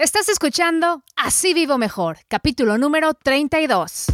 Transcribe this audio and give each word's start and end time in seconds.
Estás 0.00 0.30
escuchando 0.30 1.02
Así 1.14 1.52
Vivo 1.52 1.76
Mejor, 1.76 2.20
capítulo 2.26 2.78
número 2.78 3.12
32. 3.12 4.06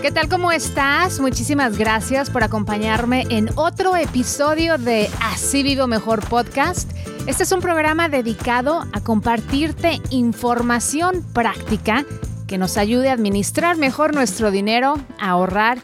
¿Qué 0.00 0.12
tal? 0.12 0.28
¿Cómo 0.28 0.52
estás? 0.52 1.18
Muchísimas 1.18 1.76
gracias 1.76 2.30
por 2.30 2.44
acompañarme 2.44 3.26
en 3.30 3.50
otro 3.56 3.96
episodio 3.96 4.78
de 4.78 5.10
Así 5.22 5.64
Vivo 5.64 5.88
Mejor 5.88 6.24
podcast. 6.28 6.88
Este 7.26 7.42
es 7.42 7.50
un 7.50 7.60
programa 7.60 8.08
dedicado 8.08 8.86
a 8.92 9.00
compartirte 9.00 10.00
información 10.10 11.24
práctica 11.32 12.06
que 12.46 12.58
nos 12.58 12.76
ayude 12.76 13.10
a 13.10 13.14
administrar 13.14 13.76
mejor 13.76 14.14
nuestro 14.14 14.50
dinero, 14.50 14.94
a 15.18 15.30
ahorrar 15.30 15.78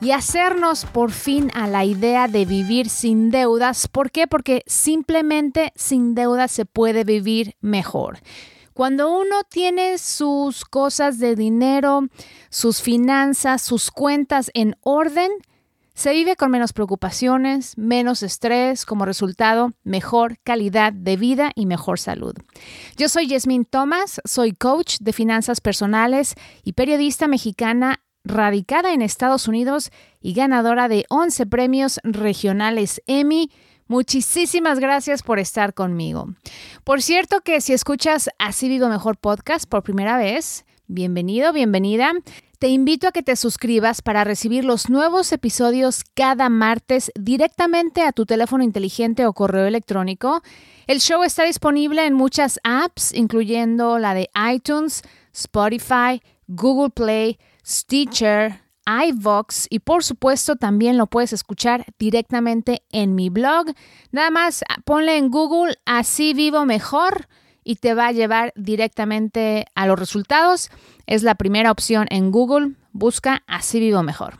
y 0.00 0.10
hacernos 0.10 0.84
por 0.84 1.10
fin 1.12 1.50
a 1.54 1.66
la 1.66 1.84
idea 1.84 2.28
de 2.28 2.44
vivir 2.44 2.88
sin 2.88 3.30
deudas. 3.30 3.88
¿Por 3.88 4.10
qué? 4.10 4.26
Porque 4.26 4.62
simplemente 4.66 5.72
sin 5.76 6.14
deudas 6.14 6.52
se 6.52 6.66
puede 6.66 7.04
vivir 7.04 7.56
mejor. 7.60 8.18
Cuando 8.74 9.16
uno 9.16 9.44
tiene 9.48 9.98
sus 9.98 10.64
cosas 10.64 11.18
de 11.18 11.36
dinero, 11.36 12.08
sus 12.50 12.82
finanzas, 12.82 13.62
sus 13.62 13.90
cuentas 13.90 14.50
en 14.52 14.76
orden, 14.82 15.30
se 15.94 16.12
vive 16.12 16.34
con 16.34 16.50
menos 16.50 16.72
preocupaciones, 16.72 17.78
menos 17.78 18.24
estrés, 18.24 18.84
como 18.84 19.04
resultado, 19.04 19.72
mejor 19.84 20.38
calidad 20.42 20.92
de 20.92 21.16
vida 21.16 21.52
y 21.54 21.66
mejor 21.66 22.00
salud. 22.00 22.34
Yo 22.96 23.08
soy 23.08 23.28
Yasmin 23.28 23.64
Thomas, 23.64 24.20
soy 24.24 24.52
coach 24.52 24.96
de 25.00 25.12
finanzas 25.12 25.60
personales 25.60 26.34
y 26.64 26.72
periodista 26.72 27.28
mexicana 27.28 28.00
radicada 28.24 28.92
en 28.92 29.02
Estados 29.02 29.46
Unidos 29.46 29.92
y 30.20 30.32
ganadora 30.34 30.88
de 30.88 31.04
11 31.10 31.46
premios 31.46 32.00
regionales 32.02 33.00
Emmy. 33.06 33.50
Muchísimas 33.86 34.80
gracias 34.80 35.22
por 35.22 35.38
estar 35.38 35.74
conmigo. 35.74 36.34
Por 36.82 37.02
cierto 37.02 37.42
que 37.42 37.60
si 37.60 37.72
escuchas 37.72 38.30
Así 38.38 38.68
Vivo 38.68 38.88
Mejor 38.88 39.16
podcast 39.18 39.68
por 39.68 39.84
primera 39.84 40.16
vez, 40.16 40.64
bienvenido, 40.86 41.52
bienvenida. 41.52 42.12
Te 42.64 42.70
invito 42.70 43.08
a 43.08 43.12
que 43.12 43.22
te 43.22 43.36
suscribas 43.36 44.00
para 44.00 44.24
recibir 44.24 44.64
los 44.64 44.88
nuevos 44.88 45.32
episodios 45.32 46.02
cada 46.14 46.48
martes 46.48 47.12
directamente 47.14 48.00
a 48.00 48.12
tu 48.12 48.24
teléfono 48.24 48.64
inteligente 48.64 49.26
o 49.26 49.34
correo 49.34 49.66
electrónico. 49.66 50.42
El 50.86 51.00
show 51.00 51.24
está 51.24 51.44
disponible 51.44 52.06
en 52.06 52.14
muchas 52.14 52.58
apps, 52.64 53.12
incluyendo 53.12 53.98
la 53.98 54.14
de 54.14 54.30
iTunes, 54.50 55.02
Spotify, 55.34 56.22
Google 56.46 56.88
Play, 56.88 57.38
Stitcher, 57.66 58.62
iVox 58.86 59.66
y 59.68 59.80
por 59.80 60.02
supuesto 60.02 60.56
también 60.56 60.96
lo 60.96 61.06
puedes 61.06 61.34
escuchar 61.34 61.84
directamente 61.98 62.82
en 62.90 63.14
mi 63.14 63.28
blog. 63.28 63.74
Nada 64.10 64.30
más 64.30 64.64
ponle 64.86 65.18
en 65.18 65.30
Google 65.30 65.76
así 65.84 66.32
vivo 66.32 66.64
mejor 66.64 67.28
y 67.64 67.76
te 67.76 67.94
va 67.94 68.08
a 68.08 68.12
llevar 68.12 68.52
directamente 68.54 69.66
a 69.74 69.86
los 69.86 69.98
resultados. 69.98 70.70
Es 71.06 71.22
la 71.22 71.34
primera 71.34 71.70
opción 71.70 72.06
en 72.10 72.30
Google. 72.30 72.72
Busca 72.92 73.42
Así 73.46 73.80
vivo 73.80 74.02
mejor. 74.02 74.38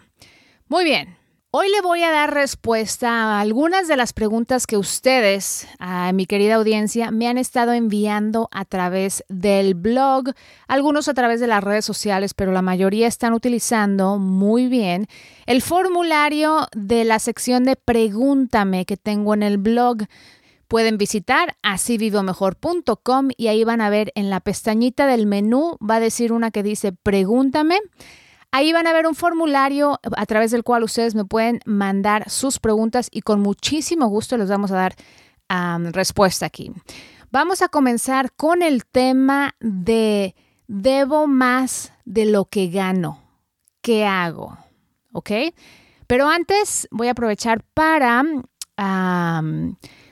Muy 0.69 0.85
bien. 0.85 1.17
Hoy 1.57 1.71
le 1.71 1.83
voy 1.83 2.03
a 2.03 2.11
dar 2.11 2.35
respuesta 2.35 3.09
a 3.09 3.41
algunas 3.41 3.87
de 3.87 3.97
las 3.97 4.13
preguntas 4.13 4.67
que 4.67 4.77
ustedes, 4.77 5.69
a 5.79 6.11
mi 6.13 6.27
querida 6.27 6.57
audiencia, 6.57 7.13
me 7.13 7.29
han 7.29 7.39
estado 7.39 7.73
enviando 7.73 8.49
a 8.51 8.65
través 8.65 9.23
del 9.29 9.75
blog, 9.75 10.33
algunos 10.67 11.07
a 11.07 11.15
través 11.15 11.39
de 11.39 11.47
las 11.47 11.63
redes 11.63 11.85
sociales, 11.85 12.35
pero 12.35 12.51
la 12.51 12.61
mayoría 12.61 13.07
están 13.07 13.35
utilizando 13.35 14.19
muy 14.19 14.67
bien 14.67 15.07
el 15.47 15.63
formulario 15.63 16.67
de 16.75 17.05
la 17.05 17.21
sección 17.21 17.63
de 17.63 17.77
Pregúntame 17.77 18.85
que 18.85 18.97
tengo 18.97 19.33
en 19.33 19.45
el 19.45 19.59
blog. 19.59 19.99
Pueden 20.69 20.99
visitar 20.99 21.57
asívivomejor.com 21.63 23.29
y 23.37 23.49
ahí 23.49 23.65
van 23.65 23.81
a 23.81 23.91
ver 23.91 24.13
en 24.15 24.31
la 24.31 24.41
pestañita 24.41 25.07
del 25.07 25.27
menú, 25.27 25.77
va 25.79 25.97
a 25.97 26.01
decir 26.01 26.33
una 26.33 26.51
que 26.51 26.63
dice 26.63 26.93
Pregúntame. 26.93 27.79
Ahí 28.51 28.73
van 28.73 28.87
a 28.87 28.93
ver 28.93 29.07
un 29.07 29.15
formulario 29.15 29.99
a 30.17 30.27
través 30.27 30.53
del 30.53 30.63
cual 30.63 30.85
ustedes 30.85 31.15
me 31.15 31.25
pueden 31.25 31.61
mandar 31.67 32.31
sus 32.31 32.61
preguntas 32.61 33.09
y 33.11 33.23
con 33.23 33.41
muchísimo 33.41 34.07
gusto 34.07 34.37
les 34.37 34.49
vamos 34.49 34.71
a 34.71 34.77
dar 34.77 34.95
respuesta 35.93 36.47
aquí. 36.47 36.73
Vamos 37.31 37.63
a 37.63 37.69
comenzar 37.69 38.33
con 38.33 38.63
el 38.63 38.87
tema 38.87 39.57
de 39.59 40.37
debo 40.69 41.27
más 41.27 41.93
de 42.05 42.27
lo 42.27 42.45
que 42.45 42.69
gano. 42.69 43.21
¿Qué 43.83 44.07
hago? 44.07 44.57
¿Ok? 45.13 45.31
Pero 46.07 46.29
antes 46.29 46.87
voy 46.91 47.09
a 47.09 47.11
aprovechar 47.11 47.65
para 47.75 48.23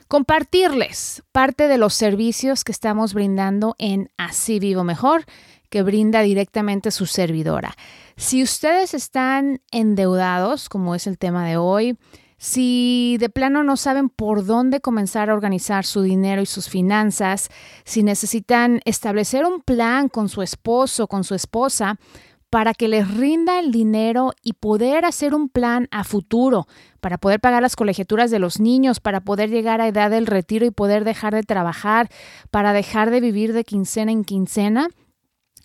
compartirles 0.07 1.23
parte 1.31 1.67
de 1.67 1.77
los 1.77 1.93
servicios 1.93 2.63
que 2.63 2.71
estamos 2.71 3.13
brindando 3.13 3.75
en 3.77 4.09
Así 4.17 4.59
Vivo 4.59 4.83
Mejor, 4.83 5.25
que 5.69 5.83
brinda 5.83 6.21
directamente 6.21 6.91
su 6.91 7.05
servidora. 7.05 7.75
Si 8.15 8.43
ustedes 8.43 8.93
están 8.93 9.61
endeudados, 9.71 10.69
como 10.69 10.93
es 10.95 11.07
el 11.07 11.17
tema 11.17 11.47
de 11.47 11.57
hoy, 11.57 11.97
si 12.37 13.15
de 13.19 13.29
plano 13.29 13.63
no 13.63 13.77
saben 13.77 14.09
por 14.09 14.45
dónde 14.45 14.81
comenzar 14.81 15.29
a 15.29 15.33
organizar 15.33 15.85
su 15.85 16.01
dinero 16.01 16.41
y 16.41 16.45
sus 16.45 16.67
finanzas, 16.67 17.49
si 17.85 18.03
necesitan 18.03 18.81
establecer 18.83 19.45
un 19.45 19.61
plan 19.61 20.09
con 20.09 20.27
su 20.27 20.41
esposo, 20.41 21.07
con 21.07 21.23
su 21.23 21.35
esposa, 21.35 21.97
para 22.53 22.75
que 22.75 22.87
les 22.87 23.11
rinda 23.11 23.57
el 23.57 23.71
dinero 23.71 24.33
y 24.43 24.53
poder 24.53 25.05
hacer 25.05 25.33
un 25.33 25.49
plan 25.49 25.87
a 25.89 26.03
futuro, 26.03 26.67
para 27.01 27.17
poder 27.17 27.39
pagar 27.39 27.63
las 27.63 27.75
colegiaturas 27.75 28.29
de 28.29 28.37
los 28.37 28.59
niños, 28.59 28.99
para 28.99 29.21
poder 29.21 29.49
llegar 29.49 29.81
a 29.81 29.87
edad 29.87 30.11
del 30.11 30.27
retiro 30.27 30.63
y 30.63 30.69
poder 30.69 31.03
dejar 31.03 31.33
de 31.33 31.41
trabajar, 31.41 32.09
para 32.51 32.71
dejar 32.71 33.09
de 33.09 33.21
vivir 33.21 33.53
de 33.53 33.63
quincena 33.63 34.11
en 34.11 34.23
quincena. 34.23 34.89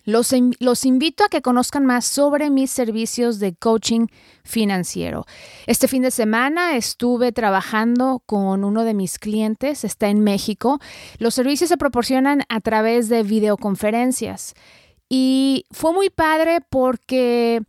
Los, 0.03 0.33
los, 0.59 0.83
invito 0.83 1.23
a 1.23 1.29
que 1.29 1.43
conozcan 1.43 1.85
más 1.85 2.05
sobre 2.05 2.49
mis 2.49 2.71
servicios 2.71 3.37
de 3.37 3.53
coaching 3.53 4.07
financiero. 4.43 5.27
Este 5.67 5.87
fin 5.87 6.01
de 6.01 6.09
semana 6.09 6.75
estuve 6.75 7.31
trabajando 7.31 8.23
con 8.25 8.63
uno 8.63 8.83
de 8.83 8.95
mis 8.95 9.19
clientes, 9.19 9.83
está 9.83 10.07
en 10.07 10.21
México. 10.21 10.79
Los 11.19 11.35
servicios 11.35 11.69
se 11.69 11.77
proporcionan 11.77 12.41
a 12.49 12.61
través 12.61 13.09
de 13.09 13.21
videoconferencias. 13.21 14.55
Y 15.09 15.65
fue 15.71 15.91
muy 15.91 16.09
padre 16.09 16.59
porque 16.69 17.63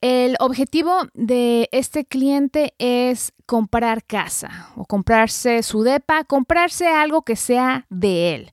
el 0.00 0.36
objetivo 0.38 0.92
de 1.14 1.68
este 1.72 2.04
cliente 2.04 2.74
es 2.78 3.32
comprar 3.44 4.04
casa 4.04 4.70
o 4.76 4.86
comprarse 4.86 5.62
su 5.62 5.82
DEPA, 5.82 6.24
comprarse 6.24 6.86
algo 6.86 7.22
que 7.22 7.36
sea 7.36 7.86
de 7.90 8.34
él 8.34 8.52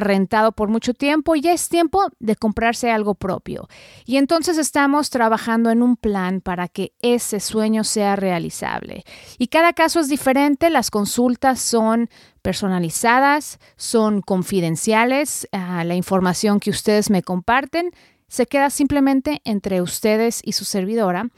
rentado 0.00 0.52
por 0.52 0.68
mucho 0.68 0.94
tiempo 0.94 1.34
y 1.34 1.40
ya 1.40 1.52
es 1.52 1.68
tiempo 1.68 2.02
de 2.18 2.36
comprarse 2.36 2.90
algo 2.90 3.14
propio. 3.14 3.68
Y 4.04 4.16
entonces 4.16 4.58
estamos 4.58 5.10
trabajando 5.10 5.70
en 5.70 5.82
un 5.82 5.96
plan 5.96 6.40
para 6.40 6.68
que 6.68 6.92
ese 7.02 7.40
sueño 7.40 7.84
sea 7.84 8.16
realizable. 8.16 9.04
Y 9.38 9.48
cada 9.48 9.72
caso 9.72 10.00
es 10.00 10.08
diferente, 10.08 10.70
las 10.70 10.90
consultas 10.90 11.60
son 11.60 12.08
personalizadas, 12.42 13.58
son 13.76 14.20
confidenciales, 14.20 15.48
ah, 15.52 15.84
la 15.84 15.94
información 15.94 16.60
que 16.60 16.70
ustedes 16.70 17.10
me 17.10 17.22
comparten 17.22 17.90
se 18.28 18.46
queda 18.46 18.70
simplemente 18.70 19.40
entre 19.44 19.80
ustedes 19.82 20.40
y 20.44 20.52
su 20.52 20.64
servidora. 20.64 21.28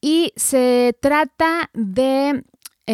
Y 0.00 0.32
se 0.36 0.96
trata 1.00 1.70
de 1.74 2.44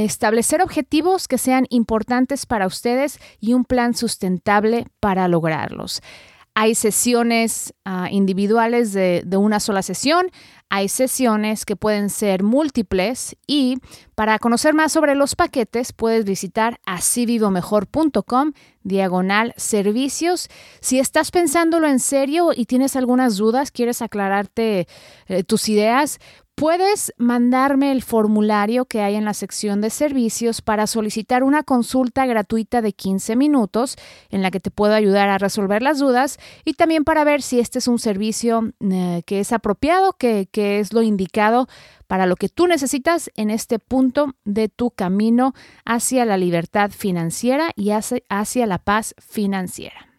establecer 0.03 0.61
objetivos 0.61 1.29
que 1.29 1.39
sean 1.39 1.67
importantes 1.71 2.47
para 2.47 2.67
ustedes 2.67 3.19
y 3.39 3.55
un 3.55 3.65
plan 3.65 3.95
sustentable 3.95 4.87
para 5.01 5.29
lograrlos. 5.29 6.03
Hay 6.57 6.77
sesiones 6.77 7.75
ah, 7.85 8.09
individuales 8.13 8.93
de, 8.93 9.25
una 9.37 9.59
sola 9.59 9.83
sesión, 9.83 10.31
hay 10.69 10.89
sesiones 10.89 11.65
que 11.65 11.75
pueden 11.75 12.11
ser 12.11 12.45
múltiples 12.45 13.37
y 13.47 13.79
para 14.15 14.39
conocer 14.39 14.73
más 14.73 14.93
sobre 14.93 15.17
los 15.17 15.35
paquetes 15.35 15.93
puedes 15.93 16.25
visitar 16.25 16.79
asivivomejor.com 16.87 18.53
diagonal 18.85 19.53
servicios. 19.57 20.49
Si 20.81 21.01
estás 21.01 21.33
pensándolo 21.33 21.89
en 21.89 21.99
serio 21.99 22.51
y 22.55 22.67
tienes 22.67 22.95
algunas 22.95 23.37
dudas, 23.37 23.73
quieres 23.73 24.01
aclararte 24.01 24.87
eh, 25.27 25.43
tus 25.43 25.69
ideas, 25.69 26.21
Puedes 26.57 27.13
mandarme 27.19 27.91
el 27.91 28.01
formulario 28.01 28.85
que 28.85 29.03
hay 29.03 29.17
en 29.17 29.25
la 29.25 29.35
sección 29.35 29.81
de 29.81 29.91
servicios 29.91 30.63
para 30.63 30.87
solicitar 30.87 31.43
una 31.43 31.65
consulta 31.65 32.27
gratuita 32.27 32.81
de 32.81 32.93
15 32.93 33.35
minutos 33.35 33.97
en 34.31 34.41
la 34.41 34.53
que 34.53 34.61
te 34.61 34.71
puedo 34.71 34.95
ayudar 34.95 35.31
a 35.31 35.39
resolver 35.39 35.83
las 35.83 35.99
dudas 35.99 36.39
y 36.65 36.75
también 36.75 37.03
para 37.03 37.25
ver 37.25 37.43
si 37.43 37.59
este 37.59 37.81
es 37.81 37.89
un 37.89 37.99
servicio 37.99 38.73
eh, 38.79 39.23
que 39.27 39.41
es 39.41 39.53
apropiado, 39.53 40.13
que, 40.13 40.49
que 40.53 40.79
es 40.79 40.93
lo 40.93 41.03
indicado 41.03 41.67
para 42.07 42.25
lo 42.25 42.37
que 42.37 42.49
tú 42.49 42.69
necesitas 42.69 43.33
en 43.35 43.51
este 43.51 43.81
punto 43.81 44.37
de 44.45 44.69
tu 44.69 44.93
camino 44.93 45.55
hacia 45.85 46.25
la 46.25 46.37
libertad 46.37 46.93
financiera 46.93 47.71
y 47.75 47.91
hacia, 47.91 48.21
hacia 48.29 48.67
la 48.67 48.79
paz 48.79 49.17
financiera. 49.19 50.14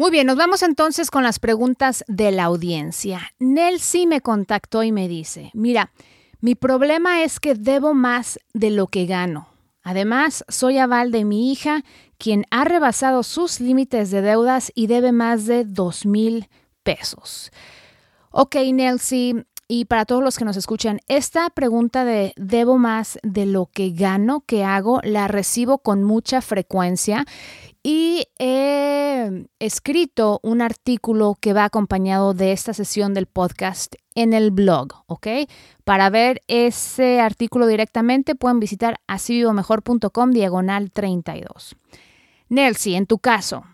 Muy 0.00 0.10
bien, 0.10 0.26
nos 0.26 0.38
vamos 0.38 0.62
entonces 0.62 1.10
con 1.10 1.24
las 1.24 1.38
preguntas 1.38 2.04
de 2.08 2.30
la 2.30 2.44
audiencia. 2.44 3.34
Nelsie 3.38 4.06
me 4.06 4.22
contactó 4.22 4.82
y 4.82 4.92
me 4.92 5.08
dice, 5.08 5.50
mira, 5.52 5.92
mi 6.40 6.54
problema 6.54 7.22
es 7.22 7.38
que 7.38 7.54
debo 7.54 7.92
más 7.92 8.38
de 8.54 8.70
lo 8.70 8.86
que 8.86 9.04
gano. 9.04 9.48
Además, 9.82 10.42
soy 10.48 10.78
aval 10.78 11.10
de 11.10 11.26
mi 11.26 11.52
hija, 11.52 11.84
quien 12.16 12.46
ha 12.50 12.64
rebasado 12.64 13.22
sus 13.22 13.60
límites 13.60 14.10
de 14.10 14.22
deudas 14.22 14.72
y 14.74 14.86
debe 14.86 15.12
más 15.12 15.44
de 15.44 15.66
dos 15.66 16.06
mil 16.06 16.48
pesos. 16.82 17.50
Ok, 18.30 18.56
Nelsie, 18.72 19.44
y 19.72 19.84
para 19.84 20.04
todos 20.04 20.24
los 20.24 20.36
que 20.36 20.44
nos 20.44 20.56
escuchan, 20.56 21.00
esta 21.06 21.48
pregunta 21.50 22.04
de 22.04 22.32
debo 22.36 22.76
más 22.76 23.20
de 23.22 23.46
lo 23.46 23.66
que 23.66 23.90
gano, 23.90 24.40
que 24.40 24.64
hago, 24.64 25.00
la 25.04 25.28
recibo 25.28 25.78
con 25.78 26.02
mucha 26.02 26.40
frecuencia 26.40 27.24
y 27.82 28.26
he 28.38 29.46
escrito 29.58 30.40
un 30.42 30.60
artículo 30.60 31.36
que 31.40 31.52
va 31.52 31.64
acompañado 31.64 32.34
de 32.34 32.52
esta 32.52 32.74
sesión 32.74 33.14
del 33.14 33.26
podcast 33.26 33.94
en 34.14 34.32
el 34.32 34.50
blog, 34.50 34.88
¿ok? 35.06 35.26
Para 35.84 36.10
ver 36.10 36.42
ese 36.46 37.20
artículo 37.20 37.66
directamente 37.66 38.34
pueden 38.34 38.60
visitar 38.60 39.00
asivivomejor.com 39.06 40.30
diagonal 40.30 40.90
32. 40.90 41.76
Nelsie, 42.48 42.96
en 42.96 43.06
tu 43.06 43.18
caso, 43.18 43.64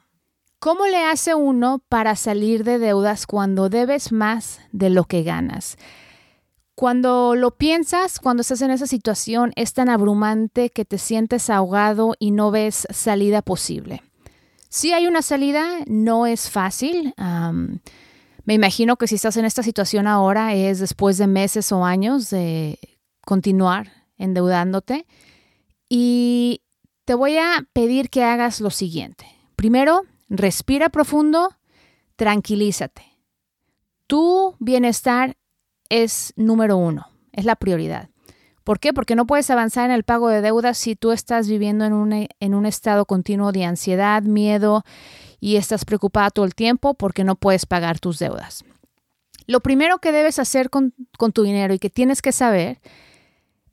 ¿cómo 0.58 0.86
le 0.86 1.04
hace 1.04 1.34
uno 1.34 1.82
para 1.88 2.14
salir 2.14 2.62
de 2.62 2.78
deudas 2.78 3.26
cuando 3.26 3.68
debes 3.68 4.12
más 4.12 4.60
de 4.70 4.90
lo 4.90 5.04
que 5.04 5.22
ganas? 5.22 5.76
Cuando 6.76 7.34
lo 7.34 7.52
piensas, 7.52 8.20
cuando 8.20 8.43
estás 8.43 8.61
en 8.61 8.70
esa 8.70 8.87
situación, 8.87 9.50
es 9.56 9.73
tan 9.73 9.88
abrumante 9.88 10.69
que 10.69 10.84
te 10.84 10.99
sientes 10.99 11.49
ahogado 11.49 12.14
y 12.19 12.32
no 12.32 12.50
ves 12.50 12.87
salida 12.90 13.40
posible. 13.40 14.02
Si 14.69 14.93
hay 14.93 15.06
una 15.06 15.23
salida, 15.23 15.67
no 15.87 16.26
es 16.26 16.50
fácil. 16.50 17.14
me 18.44 18.52
imagino 18.55 18.96
que 18.96 19.06
si 19.06 19.14
estás 19.14 19.38
en 19.38 19.46
esta 19.46 19.62
situación 19.62 20.06
ahora 20.06 20.55
es 20.55 20.78
después 20.78 21.17
de 21.17 21.26
meses 21.26 21.73
o 21.73 21.82
años 21.82 22.28
de 22.28 22.78
continuar 23.23 23.90
endeudándote. 24.19 25.06
Y 25.88 26.61
te 27.06 27.14
voy 27.14 27.38
a 27.38 27.67
pedir 27.73 28.11
que 28.11 28.23
hagas 28.23 28.61
lo 28.61 28.69
siguiente. 28.69 29.26
Primero, 29.56 30.02
respira 30.28 30.90
profundo, 30.90 31.56
tranquilízate. 32.17 33.02
Tu 34.06 34.55
bienestar 34.58 35.38
es 35.88 36.32
número 36.36 36.76
uno, 36.76 37.08
es 37.32 37.44
la 37.44 37.56
prioridad. 37.56 38.10
¿Por 38.64 38.80
qué? 38.80 38.92
Porque 38.92 39.14
no 39.14 39.26
puedes 39.26 39.48
avanzar 39.50 39.84
en 39.84 39.92
el 39.92 40.02
pago 40.02 40.28
de 40.28 40.40
deudas 40.40 40.76
si 40.76 40.96
tú 40.96 41.12
estás 41.12 41.48
viviendo 41.48 41.84
en 41.84 41.92
un, 41.92 42.28
en 42.40 42.54
un 42.54 42.66
estado 42.66 43.04
continuo 43.04 43.52
de 43.52 43.64
ansiedad, 43.64 44.22
miedo 44.22 44.82
y 45.38 45.56
estás 45.56 45.84
preocupada 45.84 46.30
todo 46.30 46.44
el 46.44 46.56
tiempo 46.56 46.94
porque 46.94 47.22
no 47.22 47.36
puedes 47.36 47.64
pagar 47.64 48.00
tus 48.00 48.18
deudas. 48.18 48.64
Lo 49.46 49.60
primero 49.60 49.98
que 49.98 50.10
debes 50.10 50.40
hacer 50.40 50.70
con, 50.70 50.94
con 51.16 51.30
tu 51.30 51.44
dinero 51.44 51.74
y 51.74 51.78
que 51.78 51.90
tienes 51.90 52.22
que 52.22 52.32
saber 52.32 52.80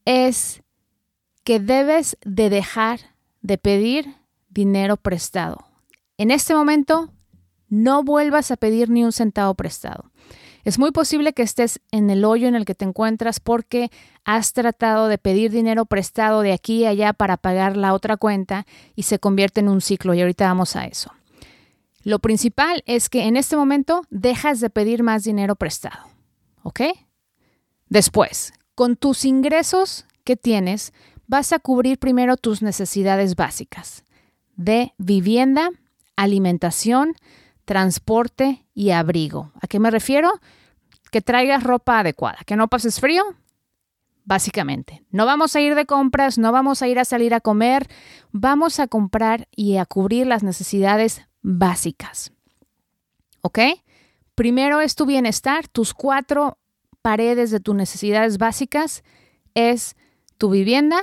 es 0.05 0.61
que 1.43 1.59
debes 1.59 2.17
de 2.23 2.51
dejar 2.51 2.99
de 3.41 3.57
pedir 3.57 4.15
dinero 4.49 4.97
prestado. 4.97 5.65
En 6.17 6.29
este 6.29 6.53
momento, 6.53 7.11
no 7.67 8.03
vuelvas 8.03 8.51
a 8.51 8.57
pedir 8.57 8.91
ni 8.91 9.03
un 9.03 9.11
centavo 9.11 9.55
prestado. 9.55 10.11
Es 10.63 10.79
muy 10.79 10.91
posible 10.91 11.33
que 11.33 11.43
estés 11.43 11.81
en 11.91 12.09
el 12.09 12.23
hoyo 12.23 12.47
en 12.47 12.55
el 12.55 12.63
que 12.63 12.75
te 12.75 12.85
encuentras 12.85 13.39
porque 13.39 13.91
has 14.23 14.53
tratado 14.53 15.07
de 15.07 15.17
pedir 15.17 15.51
dinero 15.51 15.85
prestado 15.85 16.41
de 16.41 16.53
aquí 16.53 16.79
y 16.79 16.85
allá 16.85 17.11
para 17.11 17.35
pagar 17.37 17.75
la 17.75 17.93
otra 17.93 18.15
cuenta 18.15 18.65
y 18.95 19.03
se 19.03 19.19
convierte 19.19 19.59
en 19.59 19.67
un 19.67 19.81
ciclo 19.81 20.13
y 20.13 20.21
ahorita 20.21 20.47
vamos 20.47 20.75
a 20.75 20.85
eso. 20.85 21.11
Lo 22.03 22.19
principal 22.19 22.83
es 22.85 23.09
que 23.09 23.25
en 23.27 23.35
este 23.37 23.55
momento 23.55 24.03
dejas 24.09 24.59
de 24.61 24.69
pedir 24.69 25.03
más 25.03 25.23
dinero 25.23 25.55
prestado. 25.55 26.07
¿Ok? 26.63 26.81
Después, 27.89 28.53
con 28.75 28.95
tus 28.95 29.25
ingresos 29.25 30.05
que 30.23 30.37
tienes, 30.37 30.93
vas 31.27 31.51
a 31.51 31.59
cubrir 31.59 31.99
primero 31.99 32.37
tus 32.37 32.61
necesidades 32.61 33.35
básicas 33.35 34.03
de 34.55 34.93
vivienda, 34.97 35.69
alimentación, 36.15 37.15
transporte 37.65 38.65
y 38.73 38.91
abrigo. 38.91 39.51
¿A 39.61 39.67
qué 39.67 39.79
me 39.79 39.91
refiero? 39.91 40.31
Que 41.11 41.21
traigas 41.21 41.63
ropa 41.63 41.99
adecuada, 41.99 42.39
que 42.45 42.55
no 42.55 42.67
pases 42.67 42.99
frío, 42.99 43.23
básicamente. 44.25 45.03
No 45.11 45.25
vamos 45.25 45.55
a 45.55 45.61
ir 45.61 45.75
de 45.75 45.85
compras, 45.85 46.37
no 46.37 46.51
vamos 46.51 46.81
a 46.81 46.87
ir 46.87 46.99
a 46.99 47.05
salir 47.05 47.33
a 47.33 47.41
comer, 47.41 47.87
vamos 48.31 48.79
a 48.79 48.87
comprar 48.87 49.47
y 49.55 49.77
a 49.77 49.85
cubrir 49.85 50.27
las 50.27 50.43
necesidades 50.43 51.21
básicas. 51.41 52.31
¿Ok? 53.41 53.59
Primero 54.35 54.81
es 54.81 54.95
tu 54.95 55.05
bienestar, 55.05 55.67
tus 55.67 55.93
cuatro 55.93 56.57
paredes 57.01 57.51
de 57.51 57.59
tus 57.59 57.75
necesidades 57.75 58.37
básicas 58.37 59.03
es 59.53 59.95
tu 60.37 60.49
vivienda, 60.49 60.97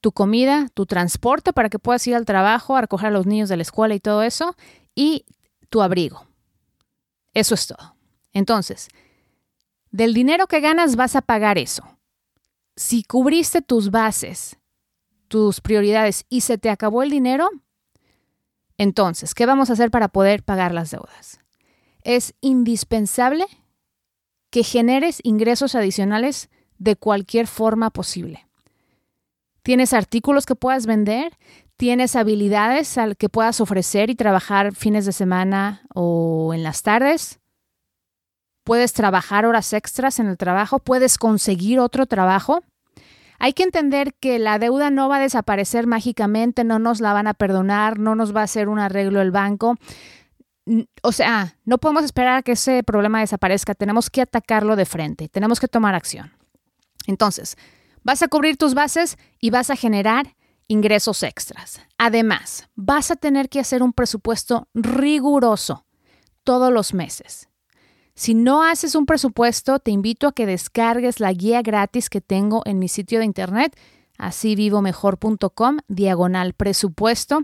tu 0.00 0.12
comida, 0.12 0.68
tu 0.72 0.86
transporte 0.86 1.52
para 1.52 1.68
que 1.68 1.78
puedas 1.78 2.06
ir 2.06 2.14
al 2.14 2.24
trabajo, 2.24 2.76
a 2.76 2.80
recoger 2.80 3.08
a 3.08 3.10
los 3.10 3.26
niños 3.26 3.48
de 3.48 3.56
la 3.56 3.62
escuela 3.62 3.94
y 3.94 4.00
todo 4.00 4.22
eso, 4.22 4.56
y 4.94 5.26
tu 5.70 5.80
abrigo. 5.80 6.26
Eso 7.32 7.54
es 7.54 7.66
todo. 7.66 7.96
Entonces, 8.32 8.88
del 9.90 10.14
dinero 10.14 10.46
que 10.46 10.60
ganas 10.60 10.96
vas 10.96 11.16
a 11.16 11.22
pagar 11.22 11.58
eso. 11.58 11.98
Si 12.76 13.02
cubriste 13.02 13.62
tus 13.62 13.90
bases, 13.90 14.58
tus 15.28 15.60
prioridades 15.60 16.26
y 16.28 16.42
se 16.42 16.58
te 16.58 16.70
acabó 16.70 17.02
el 17.02 17.10
dinero, 17.10 17.48
entonces, 18.76 19.34
¿qué 19.34 19.46
vamos 19.46 19.70
a 19.70 19.74
hacer 19.74 19.90
para 19.90 20.08
poder 20.08 20.42
pagar 20.42 20.72
las 20.72 20.90
deudas? 20.90 21.40
Es 22.02 22.34
indispensable 22.40 23.46
que 24.50 24.64
generes 24.64 25.20
ingresos 25.22 25.74
adicionales 25.74 26.50
de 26.78 26.96
cualquier 26.96 27.46
forma 27.46 27.90
posible. 27.90 28.48
¿Tienes 29.62 29.92
artículos 29.92 30.46
que 30.46 30.54
puedas 30.54 30.86
vender? 30.86 31.36
¿Tienes 31.76 32.16
habilidades 32.16 32.98
al 32.98 33.16
que 33.16 33.28
puedas 33.28 33.60
ofrecer 33.60 34.10
y 34.10 34.14
trabajar 34.14 34.74
fines 34.74 35.06
de 35.06 35.12
semana 35.12 35.82
o 35.94 36.52
en 36.54 36.62
las 36.62 36.82
tardes? 36.82 37.40
¿Puedes 38.64 38.92
trabajar 38.92 39.46
horas 39.46 39.72
extras 39.72 40.18
en 40.18 40.26
el 40.26 40.36
trabajo? 40.36 40.78
¿Puedes 40.78 41.18
conseguir 41.18 41.80
otro 41.80 42.06
trabajo? 42.06 42.62
Hay 43.38 43.54
que 43.54 43.62
entender 43.62 44.14
que 44.14 44.38
la 44.38 44.58
deuda 44.58 44.90
no 44.90 45.08
va 45.08 45.16
a 45.16 45.20
desaparecer 45.20 45.86
mágicamente, 45.86 46.62
no 46.62 46.78
nos 46.78 47.00
la 47.00 47.14
van 47.14 47.26
a 47.26 47.34
perdonar, 47.34 47.98
no 47.98 48.14
nos 48.14 48.36
va 48.36 48.42
a 48.42 48.44
hacer 48.44 48.68
un 48.68 48.78
arreglo 48.78 49.22
el 49.22 49.30
banco. 49.30 49.76
O 51.02 51.12
sea, 51.12 51.56
no 51.64 51.78
podemos 51.78 52.04
esperar 52.04 52.36
a 52.36 52.42
que 52.42 52.52
ese 52.52 52.82
problema 52.82 53.20
desaparezca, 53.20 53.74
tenemos 53.74 54.10
que 54.10 54.20
atacarlo 54.20 54.76
de 54.76 54.84
frente, 54.84 55.30
tenemos 55.30 55.58
que 55.58 55.68
tomar 55.68 55.94
acción. 55.94 56.32
Entonces, 57.06 57.56
vas 58.02 58.22
a 58.22 58.28
cubrir 58.28 58.56
tus 58.56 58.74
bases 58.74 59.18
y 59.40 59.50
vas 59.50 59.70
a 59.70 59.76
generar 59.76 60.36
ingresos 60.68 61.22
extras. 61.22 61.80
Además, 61.98 62.68
vas 62.76 63.10
a 63.10 63.16
tener 63.16 63.48
que 63.48 63.60
hacer 63.60 63.82
un 63.82 63.92
presupuesto 63.92 64.68
riguroso 64.74 65.84
todos 66.44 66.72
los 66.72 66.94
meses. 66.94 67.48
Si 68.14 68.34
no 68.34 68.62
haces 68.62 68.94
un 68.94 69.06
presupuesto, 69.06 69.78
te 69.78 69.90
invito 69.90 70.28
a 70.28 70.32
que 70.32 70.46
descargues 70.46 71.20
la 71.20 71.32
guía 71.32 71.62
gratis 71.62 72.10
que 72.10 72.20
tengo 72.20 72.62
en 72.66 72.78
mi 72.78 72.88
sitio 72.88 73.18
de 73.18 73.24
internet, 73.24 73.76
asívivomejor.com, 74.18 75.78
diagonal 75.88 76.52
presupuesto. 76.52 77.40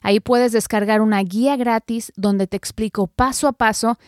Ahí 0.00 0.20
puedes 0.20 0.52
descargar 0.52 1.00
una 1.00 1.20
guía 1.22 1.56
gratis 1.56 2.12
donde 2.16 2.46
te 2.46 2.56
explico 2.56 3.08
paso 3.08 3.48
a 3.48 3.52
paso 3.52 3.98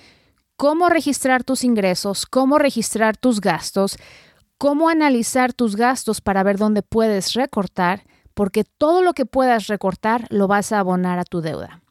cómo 0.56 0.88
registrar 0.88 1.42
tus 1.42 1.64
ingresos, 1.64 2.24
cómo 2.24 2.58
registrar 2.58 3.16
tus 3.16 3.40
gastos, 3.40 3.96
cómo 4.62 4.88
analizar 4.88 5.52
tus 5.52 5.74
gastos 5.74 6.20
para 6.20 6.44
ver 6.44 6.56
dónde 6.56 6.82
puedes 6.82 7.32
recortar 7.34 8.04
porque 8.32 8.62
todo 8.62 9.02
lo 9.02 9.12
que 9.12 9.26
puedas 9.26 9.66
recortar 9.66 10.28
lo 10.30 10.46
vas 10.46 10.70
a 10.70 10.78
abonar 10.78 11.18
a 11.18 11.24
tu 11.24 11.40
deuda. 11.40 11.82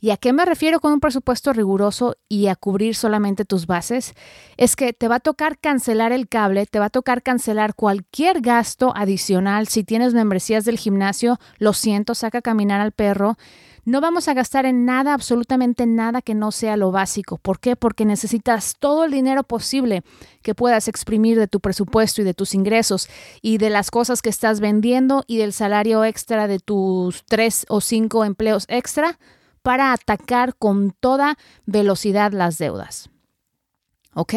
¿Y 0.00 0.10
a 0.10 0.16
qué 0.16 0.32
me 0.32 0.46
refiero 0.46 0.80
con 0.80 0.94
un 0.94 1.00
presupuesto 1.00 1.52
riguroso 1.52 2.16
y 2.26 2.46
a 2.46 2.56
cubrir 2.56 2.94
solamente 2.94 3.44
tus 3.44 3.66
bases? 3.66 4.14
Es 4.56 4.74
que 4.74 4.94
te 4.94 5.06
va 5.06 5.16
a 5.16 5.20
tocar 5.20 5.58
cancelar 5.58 6.12
el 6.12 6.26
cable, 6.26 6.64
te 6.64 6.78
va 6.78 6.86
a 6.86 6.90
tocar 6.90 7.22
cancelar 7.22 7.74
cualquier 7.74 8.40
gasto 8.40 8.94
adicional. 8.96 9.68
Si 9.68 9.84
tienes 9.84 10.14
membresías 10.14 10.64
del 10.64 10.78
gimnasio, 10.78 11.38
lo 11.58 11.74
siento, 11.74 12.14
saca 12.14 12.38
a 12.38 12.42
caminar 12.42 12.80
al 12.80 12.92
perro. 12.92 13.36
No 13.86 14.00
vamos 14.00 14.28
a 14.28 14.34
gastar 14.34 14.64
en 14.64 14.86
nada, 14.86 15.12
absolutamente 15.12 15.84
nada 15.84 16.22
que 16.22 16.34
no 16.34 16.52
sea 16.52 16.78
lo 16.78 16.90
básico. 16.90 17.36
¿Por 17.36 17.60
qué? 17.60 17.76
Porque 17.76 18.06
necesitas 18.06 18.76
todo 18.78 19.04
el 19.04 19.10
dinero 19.10 19.44
posible 19.44 20.02
que 20.42 20.54
puedas 20.54 20.88
exprimir 20.88 21.38
de 21.38 21.48
tu 21.48 21.60
presupuesto 21.60 22.22
y 22.22 22.24
de 22.24 22.32
tus 22.32 22.54
ingresos 22.54 23.08
y 23.42 23.58
de 23.58 23.68
las 23.68 23.90
cosas 23.90 24.22
que 24.22 24.30
estás 24.30 24.60
vendiendo 24.60 25.22
y 25.26 25.36
del 25.36 25.52
salario 25.52 26.02
extra 26.02 26.48
de 26.48 26.60
tus 26.60 27.24
tres 27.26 27.66
o 27.68 27.82
cinco 27.82 28.24
empleos 28.24 28.64
extra 28.68 29.18
para 29.60 29.92
atacar 29.92 30.56
con 30.56 30.92
toda 30.92 31.36
velocidad 31.66 32.32
las 32.32 32.56
deudas. 32.56 33.10
¿Ok? 34.14 34.34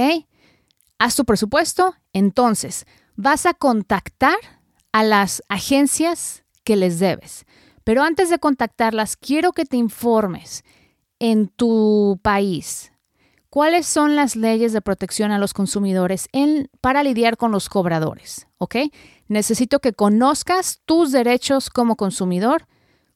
Haz 0.99 1.15
tu 1.15 1.23
presupuesto, 1.23 1.95
entonces 2.11 2.85
vas 3.15 3.45
a 3.45 3.53
contactar 3.53 4.37
a 4.91 5.03
las 5.03 5.41
agencias 5.47 6.43
que 6.65 6.75
les 6.75 6.99
debes. 6.99 7.45
Pero 7.87 8.03
antes 8.03 8.29
de 8.29 8.37
contactarlas, 8.37 9.15
quiero 9.15 9.53
que 9.53 9.63
te 9.63 9.77
informes 9.77 10.65
en 11.19 11.47
tu 11.47 12.19
país, 12.21 12.91
¿cuáles 13.49 13.87
son 13.87 14.17
las 14.17 14.35
leyes 14.35 14.73
de 14.73 14.81
protección 14.81 15.31
a 15.31 15.39
los 15.39 15.53
consumidores 15.53 16.27
para 16.81 17.01
lidiar 17.01 17.37
con 17.37 17.53
los 17.53 17.69
cobradores? 17.69 18.45
Necesito 19.29 19.79
que 19.79 19.93
conozcas 19.93 20.81
tus 20.83 21.13
derechos 21.13 21.69
como 21.69 21.95
consumidor 21.95 22.67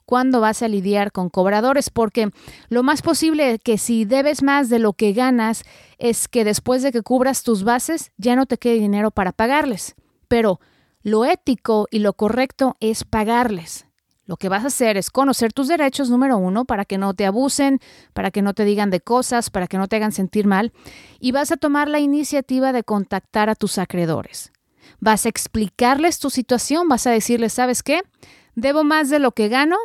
cuando 0.06 0.40
vas 0.40 0.62
a 0.62 0.70
lidiar 0.70 1.12
con 1.12 1.30
cobradores, 1.30 1.90
porque 1.90 2.30
lo 2.70 2.82
más 2.82 3.02
posible 3.02 3.60
que 3.60 3.78
si 3.78 4.06
debes 4.06 4.42
más 4.42 4.70
de 4.70 4.80
lo 4.80 4.94
que 4.94 5.12
ganas 5.12 5.64
es 5.98 6.30
que 6.30 6.46
después 6.46 6.82
de 6.82 6.94
que 6.94 7.02
cubras 7.02 7.44
tus 7.44 7.66
bases 7.66 8.14
ya 8.16 8.38
no 8.38 8.46
te 8.46 8.58
quede 8.58 8.76
dinero 8.76 9.12
para 9.12 9.34
pagarles. 9.34 9.96
Pero 10.30 10.62
lo 11.02 11.26
ético 11.26 11.90
y 11.92 12.00
lo 12.00 12.14
correcto 12.14 12.78
es 12.80 13.04
pagarles. 13.04 13.86
Lo 14.32 14.38
que 14.38 14.48
vas 14.48 14.64
a 14.64 14.68
hacer 14.68 14.96
es 14.96 15.10
conocer 15.10 15.52
tus 15.52 15.68
derechos, 15.68 16.10
número 16.10 16.38
uno, 16.38 16.64
para 16.64 16.86
que 16.86 16.98
no 16.98 17.14
te 17.14 17.26
abusen, 17.26 17.82
para 18.14 18.32
que 18.32 18.42
no 18.42 18.54
te 18.54 18.64
digan 18.64 18.90
de 18.90 19.02
cosas, 19.02 19.50
para 19.50 19.68
que 19.68 19.78
no 19.78 19.90
te 19.90 19.98
hagan 19.98 20.14
sentir 20.14 20.48
mal, 20.48 20.72
y 21.20 21.34
vas 21.34 21.52
a 21.52 21.58
tomar 21.58 21.90
la 21.90 22.00
iniciativa 22.00 22.72
de 22.72 22.86
contactar 22.86 23.50
a 23.50 23.56
tus 23.56 23.78
acreedores. 23.78 24.54
Vas 25.02 25.26
a 25.26 25.30
explicarles 25.30 26.18
tu 26.20 26.30
situación, 26.30 26.88
vas 26.88 27.08
a 27.08 27.12
decirles, 27.12 27.52
¿sabes 27.52 27.84
qué? 27.84 28.04
Debo 28.56 28.86
más 28.86 29.10
de 29.10 29.20
lo 29.20 29.34
que 29.34 29.50
gano, 29.50 29.76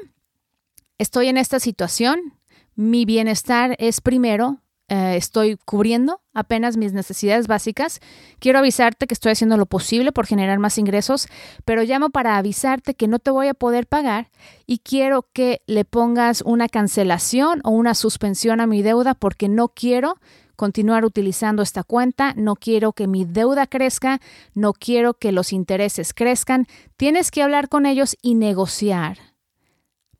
estoy 0.97 1.27
en 1.27 1.39
esta 1.39 1.59
situación, 1.59 2.39
mi 2.77 3.05
bienestar 3.05 3.75
es 3.81 4.01
primero, 4.01 4.61
eh, 4.89 5.17
estoy 5.17 5.57
cubriendo 5.65 6.21
apenas 6.33 6.77
mis 6.77 6.93
necesidades 6.93 7.49
básicas. 7.49 8.01
Quiero 8.39 8.61
avisarte 8.61 9.07
que 9.07 9.15
estoy 9.15 9.33
haciendo 9.33 9.57
lo 9.57 9.67
posible 9.67 10.13
por 10.13 10.27
generar 10.27 10.61
más 10.61 10.79
ingresos, 10.79 11.27
pero 11.65 11.83
llamo 11.83 12.11
para 12.11 12.37
avisarte 12.37 12.95
que 12.95 13.09
no 13.09 13.19
te 13.19 13.33
voy 13.33 13.49
a 13.49 13.55
poder 13.55 13.87
pagar 13.87 14.31
y 14.65 14.79
quiero 14.79 15.27
que 15.33 15.63
le 15.67 15.85
pongas 15.85 16.43
una 16.43 16.69
cancelación 16.69 17.61
o 17.65 17.71
una 17.71 17.95
suspensión 17.95 18.61
a 18.61 18.67
mi 18.67 18.83
deuda 18.83 19.15
porque 19.15 19.49
no 19.49 19.69
quiero 19.69 20.19
continuar 20.55 21.05
utilizando 21.05 21.63
esta 21.63 21.83
cuenta, 21.83 22.33
no 22.37 22.55
quiero 22.55 22.93
que 22.93 23.09
mi 23.09 23.25
deuda 23.25 23.67
crezca, 23.67 24.21
no 24.55 24.73
quiero 24.73 25.15
que 25.15 25.33
los 25.33 25.53
intereses 25.53 26.15
crezcan. 26.15 26.67
Tienes 26.97 27.31
que 27.31 27.43
hablar 27.43 27.69
con 27.69 27.87
ellos 27.87 28.17
y 28.23 28.37
negociar 28.37 29.19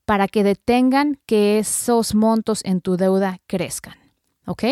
para 0.05 0.27
que 0.27 0.43
detengan 0.43 1.19
que 1.25 1.59
esos 1.59 2.15
montos 2.15 2.61
en 2.63 2.81
tu 2.81 2.97
deuda 2.97 3.39
crezcan. 3.47 4.06
¿Ok? 4.47 4.63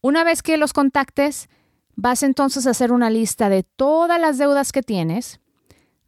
Una 0.00 0.24
vez 0.24 0.42
que 0.42 0.56
los 0.56 0.72
contactes, 0.72 1.48
vas 1.94 2.22
entonces 2.22 2.66
a 2.66 2.70
hacer 2.70 2.90
una 2.90 3.10
lista 3.10 3.48
de 3.48 3.62
todas 3.62 4.20
las 4.20 4.38
deudas 4.38 4.72
que 4.72 4.82
tienes, 4.82 5.40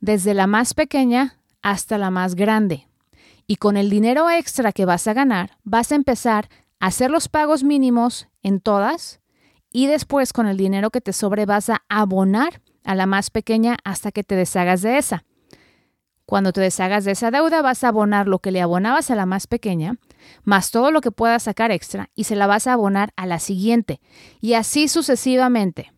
desde 0.01 0.35
la 0.35 0.47
más 0.47 0.75
pequeña 0.75 1.37
hasta 1.63 1.99
la 1.99 2.11
más 2.11 2.35
grande. 2.35 2.89
Y 3.47 3.57
con 3.57 3.77
el 3.77 3.91
dinero 3.91 4.31
extra 4.31 4.73
que 4.73 4.85
vas 4.85 5.07
a 5.07 5.15
ganar, 5.15 5.59
vas 5.63 5.93
a 5.93 5.95
empezar 5.95 6.49
a 6.81 6.87
hacer 6.87 7.11
los 7.11 7.29
pagos 7.29 7.65
mínimos 7.65 8.29
en 8.43 8.61
todas 8.61 9.21
y 9.71 9.87
después 9.87 10.33
con 10.33 10.47
el 10.47 10.57
dinero 10.57 10.91
que 10.91 11.01
te 11.01 11.13
sobre 11.13 11.45
vas 11.45 11.69
a 11.69 11.83
abonar 11.89 12.63
a 12.85 12.95
la 12.95 13.07
más 13.07 13.31
pequeña 13.31 13.77
hasta 13.85 14.13
que 14.13 14.25
te 14.25 14.37
deshagas 14.37 14.83
de 14.83 14.99
esa. 14.99 15.25
Cuando 16.29 16.53
te 16.53 16.61
deshagas 16.61 17.07
de 17.07 17.13
esa 17.13 17.31
deuda, 17.31 17.63
vas 17.63 17.83
a 17.85 17.89
abonar 17.89 18.29
lo 18.29 18.41
que 18.41 18.51
le 18.51 18.61
abonabas 18.61 19.11
a 19.11 19.15
la 19.15 19.25
más 19.25 19.47
pequeña, 19.47 19.97
más 20.45 20.71
todo 20.71 20.91
lo 20.91 21.01
que 21.01 21.11
puedas 21.11 21.45
sacar 21.45 21.71
extra, 21.71 22.11
y 22.15 22.25
se 22.25 22.37
la 22.37 22.47
vas 22.47 22.67
a 22.67 22.75
abonar 22.75 23.15
a 23.17 23.25
la 23.25 23.39
siguiente. 23.39 24.03
Y 24.39 24.53
así 24.53 24.89
sucesivamente, 24.89 25.91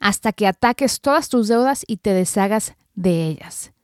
hasta 0.00 0.32
que 0.32 0.46
ataques 0.46 1.02
todas 1.02 1.28
tus 1.28 1.48
deudas 1.48 1.84
y 1.86 1.98
te 1.98 2.14
deshagas 2.14 2.76
de 2.94 3.26
ellas. 3.26 3.74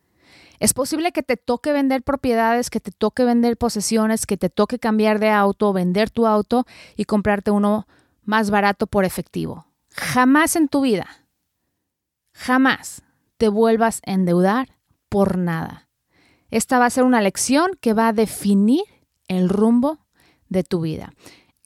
Es 0.57 0.73
posible 0.73 1.11
que 1.11 1.21
te 1.21 1.37
toque 1.37 1.71
vender 1.71 2.01
propiedades, 2.01 2.71
que 2.71 2.79
te 2.79 2.89
toque 2.89 3.23
vender 3.23 3.55
posesiones, 3.55 4.25
que 4.25 4.37
te 4.37 4.49
toque 4.49 4.79
cambiar 4.79 5.19
de 5.19 5.29
auto, 5.29 5.71
vender 5.71 6.09
tu 6.09 6.25
auto 6.25 6.65
y 6.95 7.05
comprarte 7.05 7.51
uno 7.51 7.87
más 8.23 8.49
barato 8.49 8.87
por 8.87 9.05
efectivo. 9.05 9.67
Jamás 9.91 10.55
en 10.55 10.67
tu 10.67 10.81
vida, 10.81 11.27
jamás 12.33 13.03
te 13.37 13.49
vuelvas 13.49 14.01
a 14.07 14.13
endeudar 14.13 14.78
por 15.09 15.37
nada. 15.37 15.89
Esta 16.49 16.79
va 16.79 16.85
a 16.85 16.89
ser 16.89 17.03
una 17.03 17.21
lección 17.21 17.71
que 17.81 17.93
va 17.93 18.07
a 18.07 18.13
definir 18.13 18.83
el 19.27 19.49
rumbo 19.49 19.99
de 20.47 20.63
tu 20.63 20.81
vida. 20.81 21.13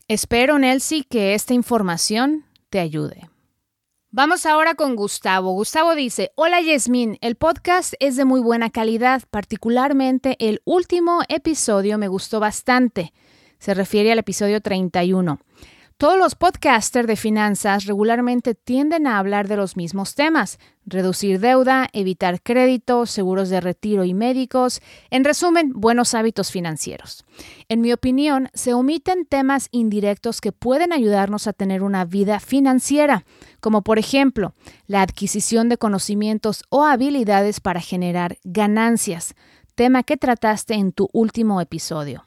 Espero, 0.08 0.60
Nelsie, 0.60 1.06
que 1.06 1.34
esta 1.34 1.54
información 1.54 2.46
te 2.70 2.80
ayude. 2.80 3.30
Vamos 4.12 4.46
ahora 4.46 4.76
con 4.76 4.96
Gustavo. 4.96 5.54
Gustavo 5.54 5.96
dice, 5.96 6.32
hola 6.36 6.62
Yasmín, 6.62 7.18
el 7.22 7.36
podcast 7.36 7.96
es 8.00 8.16
de 8.16 8.26
muy 8.26 8.42
buena 8.42 8.70
calidad, 8.70 9.24
particularmente 9.32 10.36
el 10.40 10.62
último 10.66 11.22
episodio 11.30 11.98
me 11.98 12.08
gustó 12.08 12.40
bastante. 12.40 13.12
Se 13.58 13.74
refiere 13.74 14.12
al 14.12 14.20
episodio 14.20 14.62
31. 14.62 15.40
Todos 15.98 16.18
los 16.18 16.36
podcasters 16.36 17.08
de 17.08 17.16
finanzas 17.16 17.86
regularmente 17.86 18.56
tienden 18.56 19.08
a 19.08 19.20
hablar 19.20 19.48
de 19.48 19.56
los 19.56 19.78
mismos 19.78 20.16
temas, 20.16 20.60
reducir 20.86 21.40
deuda, 21.40 21.88
evitar 21.94 22.42
créditos, 22.42 23.10
seguros 23.10 23.50
de 23.50 23.62
retiro 23.62 24.04
y 24.04 24.14
médicos, 24.14 24.82
en 25.12 25.24
resumen, 25.24 25.72
buenos 25.74 26.14
hábitos 26.14 26.52
financieros. 26.52 27.26
En 27.70 27.82
mi 27.82 27.94
opinión, 27.94 28.50
se 28.54 28.74
omiten 28.74 29.26
temas 29.26 29.70
indirectos 29.72 30.42
que 30.42 30.52
pueden 30.52 30.92
ayudarnos 30.92 31.48
a 31.48 31.54
tener 31.54 31.84
una 31.84 32.06
vida 32.06 32.40
financiera, 32.40 33.24
como 33.62 33.82
por 33.82 34.00
ejemplo 34.00 34.54
la 34.88 35.04
adquisición 35.04 35.70
de 35.70 35.78
conocimientos 35.78 36.64
o 36.70 36.84
habilidades 36.84 37.60
para 37.60 37.80
generar 37.80 38.38
ganancias, 38.44 39.36
tema 39.76 40.04
que 40.04 40.18
trataste 40.18 40.74
en 40.74 40.92
tu 40.92 41.08
último 41.14 41.62
episodio. 41.62 42.26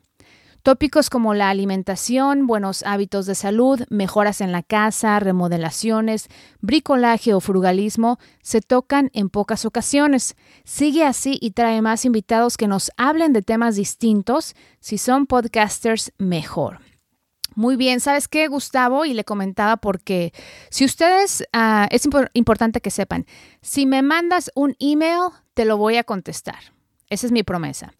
Tópicos 0.66 1.10
como 1.10 1.32
la 1.32 1.48
alimentación, 1.48 2.48
buenos 2.48 2.82
hábitos 2.82 3.26
de 3.26 3.36
salud, 3.36 3.84
mejoras 3.88 4.40
en 4.40 4.50
la 4.50 4.64
casa, 4.64 5.20
remodelaciones, 5.20 6.26
bricolaje 6.60 7.34
o 7.34 7.40
frugalismo 7.40 8.18
se 8.42 8.60
tocan 8.62 9.12
en 9.14 9.30
pocas 9.30 9.64
ocasiones. 9.64 10.34
Sigue 10.64 11.04
así 11.04 11.38
y 11.40 11.52
trae 11.52 11.82
más 11.82 12.04
invitados 12.04 12.56
que 12.56 12.66
nos 12.66 12.90
hablen 12.96 13.32
de 13.32 13.42
temas 13.42 13.76
distintos. 13.76 14.56
Si 14.80 14.98
son 14.98 15.26
podcasters, 15.26 16.12
mejor. 16.18 16.80
Muy 17.54 17.76
bien, 17.76 18.00
¿sabes 18.00 18.26
qué, 18.26 18.48
Gustavo? 18.48 19.04
Y 19.04 19.14
le 19.14 19.22
comentaba 19.22 19.76
porque 19.76 20.32
si 20.70 20.84
ustedes, 20.84 21.46
ah, 21.52 21.86
es 21.92 22.08
importante 22.32 22.80
que 22.80 22.90
sepan, 22.90 23.24
si 23.62 23.86
me 23.86 24.02
mandas 24.02 24.50
un 24.56 24.74
email, 24.80 25.28
te 25.54 25.64
lo 25.64 25.76
voy 25.76 25.96
a 25.96 26.02
contestar. 26.02 26.58
Esa 27.08 27.26
es 27.26 27.30
mi 27.30 27.44
promesa. 27.44 27.92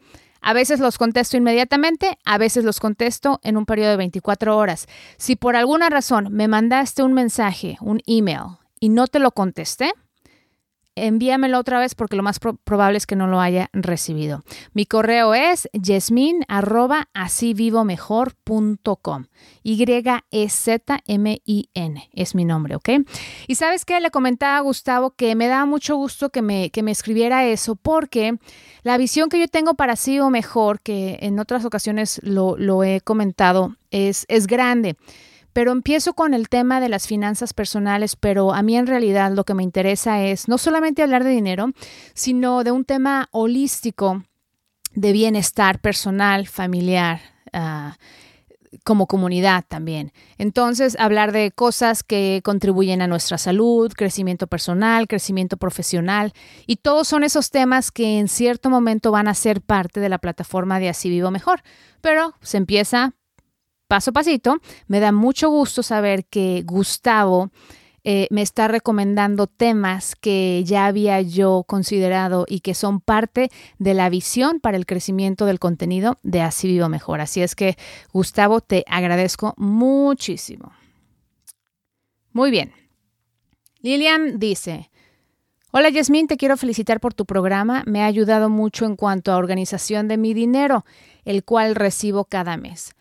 A 0.47 0.53
veces 0.53 0.79
los 0.79 0.97
contesto 0.97 1.37
inmediatamente, 1.37 2.19
a 2.25 2.39
veces 2.39 2.63
los 2.63 2.79
contesto 2.79 3.41
en 3.43 3.57
un 3.57 3.67
periodo 3.67 3.91
de 3.91 3.97
24 3.97 4.57
horas. 4.57 4.87
Si 5.17 5.35
por 5.35 5.57
alguna 5.57 5.91
razón 5.91 6.29
me 6.31 6.47
mandaste 6.47 7.03
un 7.03 7.15
mensaje, 7.15 7.77
un 7.81 8.01
email, 8.07 8.59
y 8.79 8.89
no 8.89 9.09
te 9.09 9.19
lo 9.19 9.33
contesté, 9.33 9.93
envíamelo 10.97 11.59
otra 11.59 11.79
vez 11.79 11.95
porque 11.95 12.17
lo 12.17 12.23
más 12.23 12.41
probable 12.41 12.99
es 12.99 13.07
que 13.07 13.15
no 13.17 13.27
lo 13.27 13.41
haya 13.41 13.71
recibido. 13.73 14.43
Mi 14.73 14.87
correo 14.87 15.35
es 15.35 15.69
arroba 16.49 17.09
Y-E-Z-M-I-N 19.63 20.77
es 22.13 22.35
mi 22.35 22.45
nombre, 22.45 22.77
¿ok? 22.77 22.89
Y 23.47 23.55
sabes 23.55 23.85
qué? 23.85 24.01
Le 24.01 24.11
comentaba 24.11 24.57
a 24.57 24.61
Gustavo 24.61 25.11
que 25.11 25.35
me 25.35 25.47
da 25.47 25.67
mucho 25.67 25.97
gusto 25.97 26.31
que 26.31 26.43
me, 26.43 26.71
que 26.71 26.83
me 26.83 26.91
escribiera 26.91 27.47
eso 27.47 27.77
porque 27.77 28.39
la 28.83 28.99
visión 28.99 29.29
que 29.29 29.39
yo 29.39 29.49
tengo 29.49 29.75
para 29.75 29.97
sí 29.97 30.19
o 30.21 30.31
mejor, 30.31 30.81
que 30.81 31.19
en 31.21 31.39
otras 31.39 31.65
ocasiones 31.65 32.21
lo, 32.23 32.57
lo 32.57 32.85
he 32.85 33.01
comentado, 33.01 33.77
es, 33.91 34.25
es 34.29 34.47
grande. 34.47 34.97
Pero 35.57 35.73
empiezo 35.73 36.13
con 36.13 36.35
el 36.35 36.51
tema 36.51 36.81
de 36.81 36.91
las 36.91 37.07
finanzas 37.07 37.55
personales, 37.55 38.15
pero 38.15 38.53
a 38.53 38.61
mí 38.61 38.77
en 38.77 38.87
realidad 38.87 39.33
lo 39.33 39.45
que 39.45 39.55
me 39.55 39.63
interesa 39.63 40.23
es 40.23 40.49
no 40.49 40.59
solamente 40.59 41.03
hablar 41.03 41.25
de 41.25 41.31
dinero, 41.31 41.71
sino 42.13 42.63
de 42.63 42.73
un 42.73 42.85
tema 42.85 43.31
holístico 43.31 44.23
de 44.95 45.13
bienestar 45.13 45.81
personal, 45.81 46.47
familiar. 46.47 47.23
Ah, 47.55 47.97
como 48.85 49.07
comunidad 49.07 49.65
también. 49.67 50.13
Entonces, 50.37 50.95
hablar 50.99 51.33
de 51.33 51.51
cosas 51.51 52.03
que 52.03 52.43
contribuyen 52.45 53.01
a 53.01 53.07
nuestra 53.07 53.39
salud, 53.39 53.91
crecimiento 53.97 54.49
personal, 54.49 55.09
crecimiento 55.09 55.57
profesional, 55.57 56.35
y 56.67 56.77
todos 56.77 57.09
son 57.09 57.25
esos 57.25 57.51
temas 57.51 57.91
que 57.91 58.19
en 58.19 58.29
cierto 58.29 58.69
momento 58.69 59.11
van 59.11 59.27
a 59.27 59.35
ser 59.35 59.63
parte 59.63 60.01
de 60.01 60.11
la 60.11 60.19
plataforma 60.19 60.79
de 60.81 60.91
Así 60.91 61.09
Vivo 61.09 61.31
Mejor. 61.31 61.63
Pero 62.03 62.35
se 62.43 62.59
empieza 62.59 63.15
paso 63.89 64.11
a 64.11 64.13
pasito. 64.13 64.57
Me 64.89 65.01
da 65.01 65.13
mucho 65.13 65.51
gusto 65.51 65.83
saber 65.83 66.25
que 66.27 66.63
Gustavo 66.65 67.51
eh, 68.09 68.29
me 68.31 68.43
está 68.43 68.69
recomendando 68.69 69.49
temas 69.49 70.15
que 70.15 70.63
ya 70.65 70.87
había 70.87 71.21
yo 71.21 71.65
considerado 71.67 72.47
y 72.49 72.61
que 72.61 72.73
son 72.73 73.01
parte 73.01 73.51
de 73.79 73.95
la 73.95 74.09
visión 74.11 74.61
para 74.61 74.77
el 74.77 74.87
crecimiento 74.87 75.45
del 75.45 75.59
contenido 75.59 76.17
de 76.23 76.41
Así 76.41 76.69
Vivo 76.69 76.89
Mejor. 76.89 77.21
Así 77.21 77.43
es 77.43 77.55
que, 77.55 77.77
Gustavo, 78.13 78.61
te 78.61 78.85
agradezco 78.87 79.55
muchísimo. 79.57 80.73
Muy 82.33 82.51
bien. 82.51 82.73
Lilian 83.81 84.39
dice, 84.39 84.91
Hola 85.79 85.91
Yasmín, 85.91 86.27
te 86.27 86.39
quiero 86.39 86.57
felicitar 86.57 87.01
por 87.01 87.13
tu 87.13 87.27
programa. 87.27 87.83
Me 87.87 88.03
ha 88.03 88.07
ayudado 88.07 88.49
mucho 88.49 88.87
en 88.87 88.97
cuanto 88.97 89.31
a 89.31 89.37
organización 89.37 90.09
de 90.09 90.17
mi 90.17 90.33
dinero, 90.33 90.87
el 91.27 91.45
cual 91.45 91.75
recibo 91.75 92.25
cada 92.25 92.57
mes. 92.57 92.96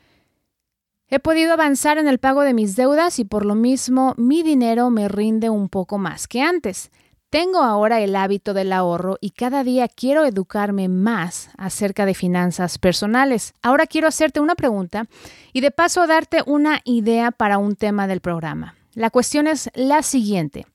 He 1.07 1.19
podido 1.19 1.53
avanzar 1.53 1.99
en 1.99 2.07
el 2.07 2.17
pago 2.17 2.41
de 2.41 2.55
mis 2.55 2.75
deudas 2.75 3.19
y 3.19 3.25
por 3.25 3.45
lo 3.45 3.53
mismo 3.53 4.15
mi 4.17 4.41
dinero 4.41 4.89
me 4.89 5.07
rinde 5.07 5.51
un 5.51 5.69
poco 5.69 5.99
más 5.99 6.27
que 6.27 6.41
antes. 6.41 6.91
Tengo 7.29 7.59
ahora 7.59 8.01
el 8.01 8.15
hábito 8.15 8.55
del 8.55 8.73
ahorro 8.73 9.17
y 9.21 9.31
cada 9.31 9.63
día 9.63 9.87
quiero 9.87 10.25
educarme 10.25 10.87
más 10.89 11.49
acerca 11.57 12.07
de 12.07 12.15
finanzas 12.15 12.79
personales. 12.79 13.53
Ahora 13.61 13.85
quiero 13.85 14.07
hacerte 14.07 14.39
una 14.39 14.55
pregunta 14.55 15.05
y 15.53 15.61
de 15.61 15.69
paso 15.69 16.07
darte 16.07 16.41
una 16.47 16.81
idea 16.85 17.31
para 17.31 17.59
un 17.59 17.75
tema 17.75 18.07
del 18.07 18.21
programa. 18.21 18.75
La 18.95 19.11
cuestión 19.11 19.45
es 19.45 19.69
la 19.75 20.01
siguiente. 20.01 20.65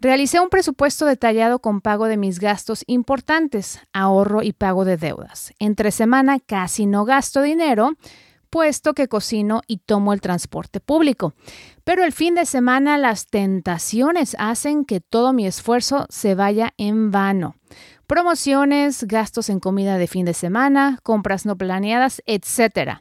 Realicé 0.00 0.40
un 0.40 0.48
presupuesto 0.48 1.04
detallado 1.04 1.58
con 1.58 1.82
pago 1.82 2.06
de 2.06 2.16
mis 2.16 2.38
gastos 2.38 2.84
importantes, 2.86 3.80
ahorro 3.92 4.42
y 4.42 4.52
pago 4.52 4.84
de 4.84 4.96
deudas. 4.96 5.52
Entre 5.58 5.90
semana 5.90 6.38
casi 6.40 6.86
no 6.86 7.04
gasto 7.04 7.42
dinero, 7.42 7.92
puesto 8.54 8.94
que 8.94 9.08
cocino 9.08 9.62
y 9.66 9.78
tomo 9.78 10.12
el 10.12 10.20
transporte 10.20 10.78
público. 10.78 11.34
Pero 11.82 12.04
el 12.04 12.12
fin 12.12 12.36
de 12.36 12.46
semana 12.46 12.98
las 12.98 13.26
tentaciones 13.26 14.36
hacen 14.38 14.84
que 14.84 15.00
todo 15.00 15.32
mi 15.32 15.44
esfuerzo 15.44 16.06
se 16.08 16.36
vaya 16.36 16.72
en 16.76 17.10
vano. 17.10 17.56
Promociones, 18.06 19.08
gastos 19.08 19.48
en 19.50 19.58
comida 19.58 19.98
de 19.98 20.06
fin 20.06 20.24
de 20.24 20.34
semana, 20.34 21.00
compras 21.02 21.46
no 21.46 21.58
planeadas, 21.58 22.22
etc. 22.26 23.00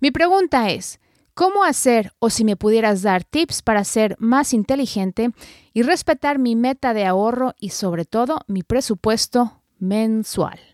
Mi 0.00 0.10
pregunta 0.10 0.68
es, 0.68 1.00
cómo 1.32 1.64
hacer 1.64 2.12
o 2.18 2.28
si 2.28 2.44
me 2.44 2.56
pudieras 2.56 3.00
dar 3.00 3.24
tips 3.24 3.62
para 3.62 3.84
ser 3.84 4.16
más 4.18 4.52
inteligente 4.52 5.30
y 5.72 5.80
respetar 5.80 6.38
mi 6.38 6.56
meta 6.56 6.92
de 6.92 7.06
ahorro 7.06 7.54
y 7.58 7.70
sobre 7.70 8.04
todo 8.04 8.40
mi 8.48 8.62
presupuesto 8.62 9.62
mensual. 9.78 10.69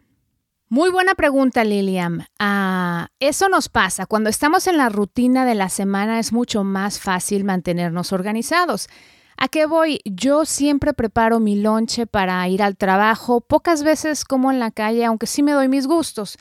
Muy 0.69 0.91
buena 0.91 1.15
pregunta, 1.15 1.63
Lilian. 1.63 2.27
Ah, 2.41 3.09
eso 3.21 3.49
nos 3.49 3.69
pasa. 3.69 4.07
Cuando 4.07 4.29
estamos 4.31 4.67
en 4.67 4.77
la 4.77 4.89
rutina 4.89 5.45
de 5.45 5.55
la 5.55 5.69
semana 5.69 6.19
es 6.19 6.33
mucho 6.33 6.65
más 6.65 6.99
fácil 6.99 7.45
mantenernos 7.45 8.13
organizados. 8.13 8.89
¿A 9.37 9.49
qué 9.49 9.67
voy? 9.67 10.01
Yo 10.05 10.45
siempre 10.45 10.93
preparo 10.93 11.39
mi 11.39 11.61
lonche 11.61 12.07
para 12.07 12.49
ir 12.49 12.63
al 12.63 12.77
trabajo, 12.77 13.41
pocas 13.41 13.83
veces 13.83 14.25
como 14.25 14.51
en 14.51 14.59
la 14.59 14.71
calle, 14.71 15.05
aunque 15.05 15.27
sí 15.27 15.43
me 15.43 15.53
doy 15.53 15.69
mis 15.69 15.87
gustos 15.87 16.37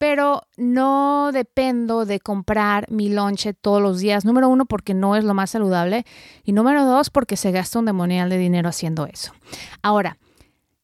pero 0.00 0.44
no 0.56 1.30
dependo 1.30 2.06
de 2.06 2.20
comprar 2.20 2.90
mi 2.90 3.10
lonche 3.10 3.52
todos 3.52 3.82
los 3.82 3.98
días. 3.98 4.24
Número 4.24 4.48
uno, 4.48 4.64
porque 4.64 4.94
no 4.94 5.14
es 5.14 5.24
lo 5.24 5.34
más 5.34 5.50
saludable. 5.50 6.06
Y 6.42 6.52
número 6.52 6.86
dos, 6.86 7.10
porque 7.10 7.36
se 7.36 7.50
gasta 7.50 7.78
un 7.78 7.84
demonial 7.84 8.30
de 8.30 8.38
dinero 8.38 8.70
haciendo 8.70 9.04
eso. 9.04 9.34
Ahora, 9.82 10.16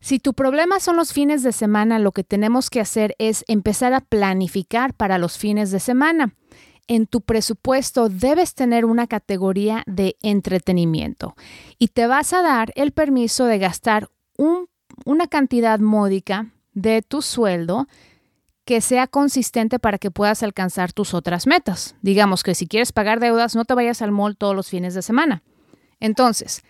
si 0.07 0.21
tu 0.21 0.35
problema 0.35 0.79
son 0.79 0.95
los 0.95 1.13
fines 1.13 1.43
de 1.43 1.51
semana, 1.51 1.99
lo 1.99 2.13
que 2.13 2.23
tenemos 2.23 2.71
que 2.71 2.79
hacer 2.79 3.17
es 3.19 3.45
empezar 3.49 3.93
a 3.93 4.01
planificar 4.01 4.95
para 4.95 5.19
los 5.19 5.37
fines 5.37 5.73
de 5.73 5.81
semana. 5.81 6.33
En 6.87 7.09
tu 7.09 7.23
presupuesto 7.23 8.09
debes 8.09 8.55
tener 8.55 8.85
una 8.85 9.09
categoría 9.09 9.83
de 9.89 10.17
entretenimiento 10.23 11.35
y 11.77 11.89
te 11.89 12.07
vas 12.07 12.33
a 12.35 12.43
dar 12.43 12.71
el 12.77 12.93
permiso 12.93 13.47
de 13.47 13.59
gastar 13.59 14.09
una 15.05 15.27
cantidad 15.27 15.81
módica 15.81 16.53
de 16.73 17.03
tu 17.03 17.21
sueldo 17.21 17.89
que 18.65 18.81
sea 18.81 19.09
consistente 19.09 19.81
para 19.81 19.99
que 19.99 20.13
puedas 20.13 20.45
alcanzar 20.45 20.93
tus 20.93 21.15
otras 21.15 21.49
metas. 21.49 21.97
Digamos 22.01 22.45
que 22.45 22.55
si 22.55 22.69
quieres 22.69 22.93
pagar 22.93 23.19
deudas, 23.19 23.57
no 23.57 23.65
te 23.65 23.75
vayas 23.75 24.03
al 24.03 24.13
mall 24.13 24.37
todos 24.37 24.55
los 24.55 24.69
fines 24.69 24.95
de 24.95 25.03
semana. 25.03 25.43
Entonces, 25.99 26.63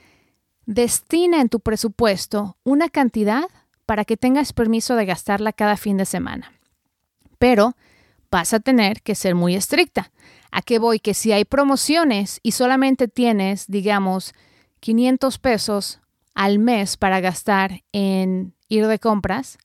destina 0.66 1.40
en 1.40 1.48
tu 1.48 1.60
presupuesto 1.60 2.56
una 2.64 2.88
cantidad 2.88 3.44
para 3.86 4.04
que 4.04 4.16
tengas 4.16 4.52
permiso 4.52 4.96
de 4.96 5.06
gastarla 5.06 5.52
cada 5.52 5.76
fin 5.76 5.96
de 5.96 6.04
semana. 6.04 6.52
Pero 7.38 7.76
vas 8.30 8.52
a 8.52 8.60
tener 8.60 9.02
que 9.02 9.14
ser 9.14 9.34
muy 9.34 9.54
estricta. 9.54 10.10
¿A 10.50 10.62
qué 10.62 10.78
voy? 10.78 10.98
Que 10.98 11.14
si 11.14 11.32
hay 11.32 11.44
promociones 11.44 12.40
y 12.42 12.52
solamente 12.52 13.08
tienes, 13.08 13.66
digamos, 13.68 14.34
500 14.80 15.38
pesos 15.38 16.00
al 16.34 16.58
mes 16.58 16.96
para 16.96 17.20
gastar 17.20 17.82
en 17.92 18.54
ir 18.68 18.86
de 18.86 18.98
compras, 18.98 19.58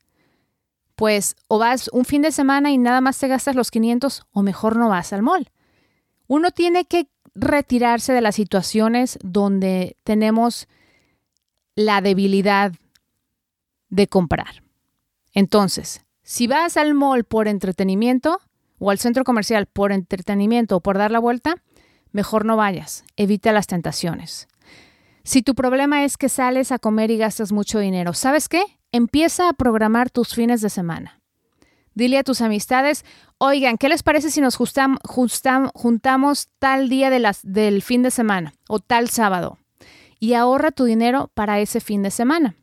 pues 0.96 1.36
o 1.48 1.58
vas 1.58 1.90
un 1.94 2.06
fin 2.06 2.22
de 2.22 2.32
semana 2.32 2.72
y 2.72 2.78
nada 2.78 3.02
más 3.02 3.18
te 3.18 3.28
gastas 3.28 3.56
los 3.56 3.72
500 3.72 4.28
o 4.32 4.44
mejor 4.44 4.78
no 4.78 4.90
vas 4.90 5.14
al 5.14 5.24
mall. 5.24 5.50
Uno 6.28 6.52
tiene 6.52 6.86
que 6.86 7.08
retirarse 7.34 8.14
de 8.14 8.22
las 8.22 8.36
situaciones 8.36 9.18
donde 9.24 9.98
tenemos 10.04 10.68
la 11.82 12.02
debilidad 12.02 12.74
de 13.90 14.08
comprar. 14.08 14.64
Entonces, 15.34 16.06
si 16.24 16.48
vas 16.48 16.78
al 16.78 16.94
mall 16.94 17.24
por 17.24 17.48
entretenimiento 17.48 18.40
o 18.80 18.92
al 18.92 19.00
centro 19.00 19.24
comercial 19.24 19.66
por 19.66 19.92
entretenimiento 19.92 20.78
o 20.78 20.82
por 20.82 20.98
dar 20.98 21.12
la 21.12 21.20
vuelta, 21.20 21.56
mejor 22.12 22.46
no 22.46 22.58
vayas, 22.58 23.04
evita 23.16 23.52
las 23.52 23.68
tentaciones. 23.68 24.48
Si 25.24 25.42
tu 25.44 25.56
problema 25.56 26.04
es 26.04 26.18
que 26.18 26.30
sales 26.30 26.72
a 26.72 26.80
comer 26.80 27.12
y 27.12 27.18
gastas 27.18 27.52
mucho 27.52 27.80
dinero, 27.80 28.14
¿sabes 28.14 28.50
qué? 28.50 28.64
Empieza 28.92 29.50
a 29.50 29.54
programar 29.54 30.10
tus 30.10 30.34
fines 30.34 30.62
de 30.62 30.70
semana. 30.70 31.22
Dile 31.94 32.18
a 32.18 32.24
tus 32.24 32.42
amistades, 32.42 33.06
oigan, 33.38 33.78
¿qué 33.78 33.90
les 33.90 34.02
parece 34.02 34.32
si 34.32 34.42
nos 34.42 34.56
juntamos 34.56 36.50
tal 36.58 36.90
día 36.90 37.10
del 37.10 37.82
fin 37.82 38.02
de 38.02 38.12
semana 38.12 38.54
o 38.68 38.80
tal 38.80 39.10
sábado? 39.10 39.58
Y 40.22 40.36
ahorra 40.36 40.70
tu 40.72 40.86
dinero 40.86 41.32
para 41.34 41.60
ese 41.60 41.80
fin 41.82 42.04
de 42.04 42.12
semana. 42.12 42.56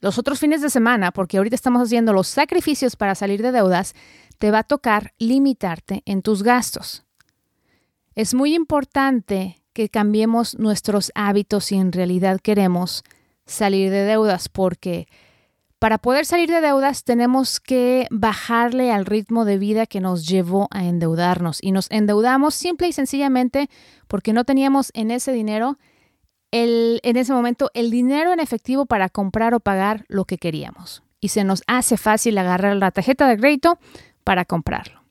Los 0.00 0.18
otros 0.18 0.40
fines 0.40 0.60
de 0.60 0.70
semana, 0.70 1.12
porque 1.12 1.38
ahorita 1.38 1.54
estamos 1.54 1.80
haciendo 1.80 2.12
los 2.12 2.26
sacrificios 2.26 2.96
para 2.96 3.14
salir 3.14 3.42
de 3.42 3.52
deudas, 3.52 3.94
te 4.38 4.50
va 4.50 4.58
a 4.58 4.64
tocar 4.64 5.14
limitarte 5.18 6.02
en 6.04 6.22
tus 6.22 6.42
gastos. 6.42 7.04
Es 8.16 8.34
muy 8.34 8.54
importante 8.54 9.62
que 9.72 9.88
cambiemos 9.88 10.58
nuestros 10.58 11.12
hábitos 11.14 11.66
si 11.66 11.76
en 11.76 11.92
realidad 11.92 12.40
queremos 12.40 13.04
salir 13.46 13.92
de 13.92 14.04
deudas, 14.04 14.48
porque 14.48 15.06
para 15.78 15.98
poder 15.98 16.26
salir 16.26 16.50
de 16.50 16.60
deudas 16.60 17.04
tenemos 17.04 17.60
que 17.60 18.08
bajarle 18.10 18.90
al 18.90 19.06
ritmo 19.06 19.44
de 19.44 19.58
vida 19.58 19.86
que 19.86 20.00
nos 20.00 20.26
llevó 20.26 20.66
a 20.72 20.86
endeudarnos. 20.86 21.58
Y 21.62 21.70
nos 21.70 21.88
endeudamos 21.92 22.56
simple 22.56 22.88
y 22.88 22.92
sencillamente 22.92 23.70
porque 24.08 24.32
no 24.32 24.44
teníamos 24.44 24.90
en 24.94 25.12
ese 25.12 25.30
dinero, 25.30 25.78
en 26.52 27.16
ese 27.16 27.32
momento, 27.32 27.70
el 27.74 27.90
dinero 27.90 28.32
en 28.32 28.40
efectivo 28.40 28.86
para 28.86 29.08
comprar 29.08 29.54
o 29.54 29.60
pagar 29.60 30.04
lo 30.08 30.24
que 30.24 30.38
queríamos. 30.38 31.02
Y 31.20 31.28
se 31.28 31.44
nos 31.44 31.62
hace 31.66 31.96
fácil 31.96 32.38
agarrar 32.38 32.76
la 32.76 32.90
tarjeta 32.90 33.26
de 33.26 33.36
crédito 33.36 33.78
para 34.24 34.44
comprarlo. 34.44 35.02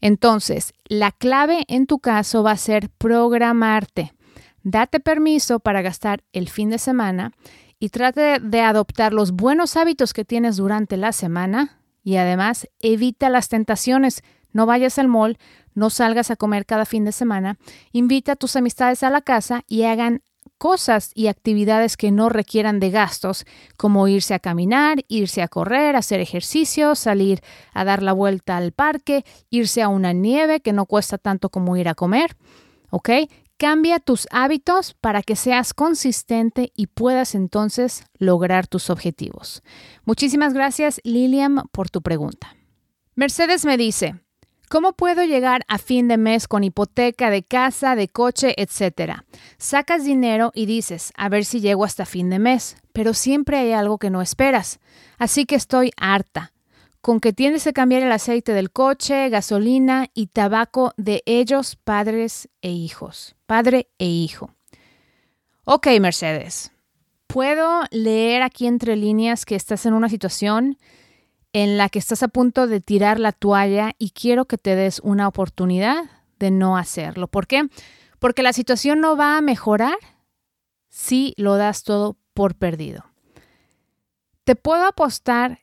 Entonces, 0.00 0.72
la 0.86 1.10
clave 1.12 1.64
en 1.68 1.86
tu 1.86 1.98
caso 1.98 2.42
va 2.42 2.52
a 2.52 2.56
ser 2.56 2.90
programarte. 2.90 4.12
Date 4.62 5.00
permiso 5.00 5.60
para 5.60 5.82
gastar 5.82 6.22
el 6.32 6.48
fin 6.48 6.70
de 6.70 6.78
semana 6.78 7.32
y 7.78 7.90
trate 7.90 8.38
de 8.40 8.60
adoptar 8.60 9.12
los 9.12 9.32
buenos 9.32 9.76
hábitos 9.76 10.12
que 10.12 10.24
tienes 10.24 10.56
durante 10.56 10.96
la 10.96 11.12
semana 11.12 11.80
y 12.02 12.16
además 12.16 12.68
evita 12.80 13.28
las 13.28 13.48
tentaciones. 13.48 14.22
No 14.52 14.66
vayas 14.66 14.98
al 14.98 15.08
mall, 15.08 15.38
no 15.74 15.90
salgas 15.90 16.30
a 16.30 16.36
comer 16.36 16.66
cada 16.66 16.86
fin 16.86 17.04
de 17.04 17.12
semana, 17.12 17.58
invita 17.92 18.32
a 18.32 18.36
tus 18.36 18.56
amistades 18.56 19.02
a 19.02 19.10
la 19.10 19.20
casa 19.20 19.62
y 19.68 19.84
hagan 19.84 20.22
cosas 20.58 21.12
y 21.14 21.28
actividades 21.28 21.96
que 21.96 22.10
no 22.10 22.28
requieran 22.28 22.80
de 22.80 22.90
gastos, 22.90 23.46
como 23.76 24.08
irse 24.08 24.34
a 24.34 24.38
caminar, 24.38 25.04
irse 25.08 25.40
a 25.40 25.48
correr, 25.48 25.96
hacer 25.96 26.20
ejercicio, 26.20 26.94
salir 26.94 27.40
a 27.72 27.84
dar 27.84 28.02
la 28.02 28.12
vuelta 28.12 28.56
al 28.56 28.72
parque, 28.72 29.24
irse 29.48 29.80
a 29.80 29.88
una 29.88 30.12
nieve 30.12 30.60
que 30.60 30.72
no 30.72 30.86
cuesta 30.86 31.16
tanto 31.16 31.48
como 31.48 31.76
ir 31.76 31.88
a 31.88 31.94
comer. 31.94 32.36
¿Ok? 32.90 33.10
Cambia 33.56 33.98
tus 33.98 34.28
hábitos 34.30 34.94
para 35.00 35.22
que 35.22 35.34
seas 35.34 35.74
consistente 35.74 36.72
y 36.76 36.86
puedas 36.86 37.34
entonces 37.34 38.04
lograr 38.18 38.66
tus 38.66 38.88
objetivos. 38.88 39.62
Muchísimas 40.04 40.54
gracias, 40.54 41.00
Lilian, 41.02 41.64
por 41.72 41.90
tu 41.90 42.02
pregunta. 42.02 42.54
Mercedes 43.16 43.64
me 43.64 43.76
dice, 43.76 44.14
¿Cómo 44.68 44.92
puedo 44.92 45.24
llegar 45.24 45.64
a 45.66 45.78
fin 45.78 46.08
de 46.08 46.18
mes 46.18 46.46
con 46.46 46.62
hipoteca 46.62 47.30
de 47.30 47.42
casa, 47.42 47.96
de 47.96 48.08
coche, 48.08 48.54
etcétera? 48.58 49.24
Sacas 49.56 50.04
dinero 50.04 50.52
y 50.54 50.66
dices, 50.66 51.10
a 51.16 51.30
ver 51.30 51.46
si 51.46 51.60
llego 51.60 51.84
hasta 51.84 52.04
fin 52.04 52.28
de 52.28 52.38
mes, 52.38 52.76
pero 52.92 53.14
siempre 53.14 53.56
hay 53.56 53.72
algo 53.72 53.96
que 53.96 54.10
no 54.10 54.20
esperas. 54.20 54.78
Así 55.16 55.46
que 55.46 55.54
estoy 55.54 55.90
harta 55.96 56.52
con 57.00 57.20
que 57.20 57.32
tienes 57.32 57.64
que 57.64 57.72
cambiar 57.72 58.02
el 58.02 58.12
aceite 58.12 58.52
del 58.52 58.70
coche, 58.70 59.30
gasolina 59.30 60.08
y 60.12 60.26
tabaco 60.26 60.92
de 60.98 61.22
ellos, 61.24 61.76
padres 61.76 62.50
e 62.60 62.70
hijos. 62.70 63.36
Padre 63.46 63.88
e 63.98 64.04
hijo. 64.04 64.50
Ok, 65.64 65.86
Mercedes. 65.98 66.72
Puedo 67.26 67.84
leer 67.90 68.42
aquí 68.42 68.66
entre 68.66 68.96
líneas 68.96 69.46
que 69.46 69.54
estás 69.54 69.86
en 69.86 69.94
una 69.94 70.10
situación 70.10 70.76
en 71.52 71.78
la 71.78 71.88
que 71.88 71.98
estás 71.98 72.22
a 72.22 72.28
punto 72.28 72.66
de 72.66 72.80
tirar 72.80 73.18
la 73.18 73.32
toalla 73.32 73.94
y 73.98 74.10
quiero 74.10 74.44
que 74.46 74.58
te 74.58 74.76
des 74.76 75.00
una 75.00 75.28
oportunidad 75.28 76.04
de 76.38 76.50
no 76.50 76.76
hacerlo. 76.76 77.28
¿Por 77.28 77.46
qué? 77.46 77.68
Porque 78.18 78.42
la 78.42 78.52
situación 78.52 79.00
no 79.00 79.16
va 79.16 79.36
a 79.36 79.42
mejorar 79.42 79.96
si 80.88 81.34
lo 81.36 81.56
das 81.56 81.82
todo 81.82 82.16
por 82.34 82.54
perdido. 82.54 83.04
Te 84.44 84.56
puedo 84.56 84.86
apostar 84.86 85.60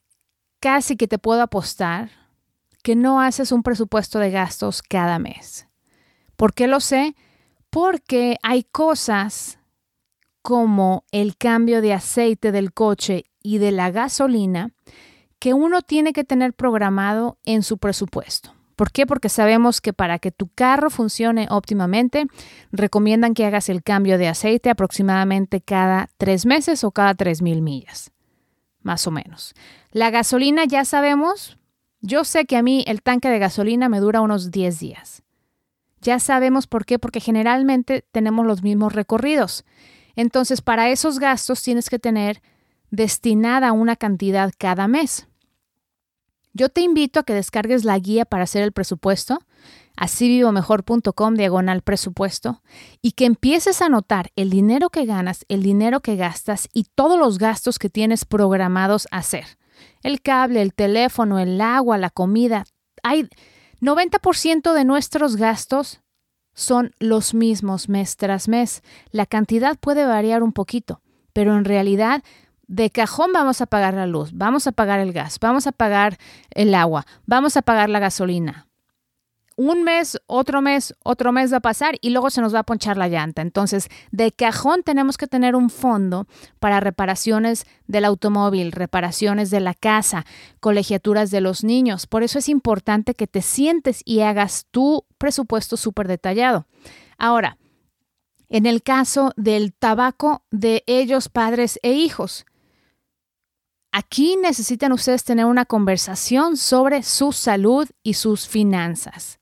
casi 0.60 0.96
que 0.96 1.08
te 1.08 1.18
puedo 1.18 1.42
apostar 1.42 2.12
que 2.84 2.96
no 2.96 3.20
haces 3.20 3.52
un 3.52 3.64
presupuesto 3.64 4.20
de 4.20 4.32
gastos 4.32 4.82
cada 4.82 5.20
mes. 5.20 5.68
¿Por 6.36 6.54
qué 6.54 6.68
lo 6.68 6.80
sé? 6.80 7.16
Porque 7.70 8.38
hay 8.44 8.64
cosas 8.64 9.60
como 10.42 11.04
el 11.12 11.38
cambio 11.38 11.82
de 11.82 11.94
aceite 11.94 12.52
del 12.52 12.74
coche 12.74 13.26
y 13.42 13.58
de 13.58 13.72
la 13.72 13.90
gasolina 13.90 14.72
que 15.40 15.54
uno 15.54 15.82
tiene 15.82 16.14
que 16.14 16.24
tener 16.24 16.54
programado 16.54 17.38
en 17.44 17.64
su 17.64 17.78
presupuesto. 17.78 18.54
¿Por 18.76 18.92
qué? 18.92 19.06
Porque 19.06 19.30
sabemos 19.30 19.80
que 19.80 19.94
para 19.94 20.20
que 20.20 20.32
tu 20.32 20.50
carro 20.50 20.90
funcione 20.90 21.48
óptimamente, 21.50 22.26
recomiendan 22.72 23.34
que 23.34 23.46
hagas 23.46 23.70
el 23.70 23.84
cambio 23.84 24.18
de 24.18 24.28
aceite 24.28 24.70
aproximadamente 24.70 25.62
cada 25.62 26.10
tres 26.18 26.46
meses 26.46 26.84
o 26.84 26.92
cada 26.92 27.16
tres 27.16 27.42
mil 27.42 27.62
millas, 27.62 28.12
más 28.82 29.08
o 29.08 29.12
menos. 29.12 29.54
La 29.92 30.10
gasolina 30.10 30.66
ya 30.66 30.84
sabemos, 30.84 31.58
yo 32.02 32.26
sé 32.26 32.46
que 32.46 32.58
a 32.58 32.62
mí 32.62 32.84
el 32.86 33.02
tanque 33.02 33.30
de 33.30 33.40
gasolina 33.40 33.88
me 33.88 34.00
dura 34.00 34.22
unos 34.22 34.52
10 34.52 34.80
días. 34.80 35.24
Ya 36.02 36.20
sabemos 36.20 36.68
por 36.68 36.86
qué, 36.86 37.00
porque 37.00 37.20
generalmente 37.20 38.06
tenemos 38.12 38.46
los 38.46 38.62
mismos 38.62 38.94
recorridos. 38.94 39.66
Entonces, 40.16 40.62
para 40.62 40.90
esos 40.90 41.18
gastos 41.18 41.64
tienes 41.64 41.90
que 41.90 41.98
tener 41.98 42.44
destinada 42.92 43.72
una 43.72 43.96
cantidad 43.96 44.52
cada 44.58 44.88
mes. 44.88 45.28
Yo 46.54 46.70
te 46.70 46.82
invito 46.82 47.20
a 47.20 47.24
que 47.24 47.34
descargues 47.34 47.84
la 47.84 48.00
guía 48.00 48.24
para 48.24 48.44
hacer 48.44 48.64
el 48.64 48.72
presupuesto, 48.72 49.40
asívivomejor.com 49.98 51.36
diagonal 51.36 51.82
presupuesto, 51.82 52.62
y 53.02 53.12
que 53.12 53.26
empieces 53.26 53.82
a 53.82 53.90
notar 53.90 54.32
el 54.38 54.50
dinero 54.50 54.90
que 54.90 55.06
ganas, 55.06 55.46
el 55.50 55.64
dinero 55.64 56.00
que 56.00 56.16
gastas 56.16 56.70
y 56.74 56.86
todos 56.96 57.20
los 57.20 57.40
gastos 57.40 57.78
que 57.78 57.90
tienes 57.90 58.24
programados 58.24 59.08
a 59.12 59.18
hacer. 59.18 59.58
El 60.02 60.22
cable, 60.22 60.62
el 60.62 60.74
teléfono, 60.74 61.40
el 61.40 61.60
agua, 61.60 61.98
la 61.98 62.10
comida. 62.10 62.66
Hay 63.04 63.28
90% 63.82 64.74
de 64.74 64.86
nuestros 64.86 65.36
gastos 65.36 66.02
son 66.54 66.96
los 67.00 67.34
mismos 67.34 67.90
mes 67.90 68.16
tras 68.16 68.48
mes. 68.48 68.82
La 69.12 69.26
cantidad 69.26 69.78
puede 69.78 70.06
variar 70.06 70.42
un 70.42 70.54
poquito, 70.54 71.02
pero 71.34 71.58
en 71.58 71.66
realidad 71.66 72.24
de 72.68 72.90
cajón 72.90 73.32
vamos 73.34 73.62
a 73.62 73.66
pagar 73.66 73.94
la 73.94 74.08
luz, 74.08 74.32
vamos 74.34 74.68
a 74.68 74.72
pagar 74.72 75.00
el 75.00 75.14
gas, 75.14 75.40
vamos 75.40 75.68
a 75.68 75.72
pagar 75.72 76.18
el 76.52 76.74
agua, 76.76 77.06
vamos 77.26 77.58
a 77.58 77.62
pagar 77.62 77.90
la 77.90 78.00
gasolina. 78.00 78.68
Un 79.58 79.84
mes, 79.84 80.20
otro 80.28 80.62
mes, 80.62 80.94
otro 81.02 81.32
mes 81.32 81.54
va 81.54 81.58
a 81.58 81.62
pasar 81.62 81.96
y 82.02 82.10
luego 82.10 82.30
se 82.30 82.42
nos 82.42 82.54
va 82.54 82.60
a 82.60 82.64
ponchar 82.64 82.98
la 82.98 83.08
llanta. 83.08 83.42
Entonces, 83.42 83.88
de 84.12 84.34
cajón 84.34 84.84
tenemos 84.84 85.16
que 85.16 85.28
tener 85.28 85.56
un 85.56 85.70
fondo 85.70 86.28
para 86.60 86.82
reparaciones 86.82 87.66
del 87.88 88.04
automóvil, 88.04 88.74
reparaciones 88.74 89.52
de 89.52 89.62
la 89.62 89.74
casa, 89.74 90.26
colegiaturas 90.60 91.32
de 91.32 91.40
los 91.40 91.64
niños. 91.64 92.06
Por 92.06 92.24
eso 92.24 92.40
es 92.40 92.50
importante 92.50 93.14
que 93.14 93.28
te 93.28 93.42
sientes 93.42 94.02
y 94.04 94.20
hagas 94.22 94.66
tu 94.72 95.06
presupuesto 95.18 95.78
súper 95.78 96.10
detallado. 96.10 96.68
Ahora, 97.18 97.58
en 98.50 98.66
el 98.66 98.84
caso 98.84 99.32
del 99.38 99.74
tabaco 99.74 100.44
de 100.52 100.84
ellos, 100.86 101.30
padres 101.30 101.80
e 101.82 101.94
hijos, 101.94 102.46
Aquí 103.98 104.36
necesitan 104.36 104.92
ustedes 104.92 105.24
tener 105.24 105.46
una 105.46 105.64
conversación 105.64 106.58
sobre 106.58 107.02
su 107.02 107.32
salud 107.32 107.88
y 108.04 108.16
sus 108.16 108.46
finanzas. 108.46 109.40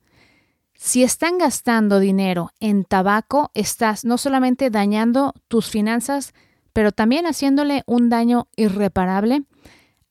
Si 0.74 1.02
están 1.02 1.38
gastando 1.38 1.98
dinero 1.98 2.52
en 2.60 2.84
tabaco, 2.84 3.50
estás 3.54 4.04
no 4.04 4.16
solamente 4.16 4.70
dañando 4.70 5.34
tus 5.48 5.70
finanzas, 5.70 6.34
pero 6.72 6.92
también 6.92 7.26
haciéndole 7.26 7.82
un 7.86 8.10
daño 8.10 8.46
irreparable 8.54 9.42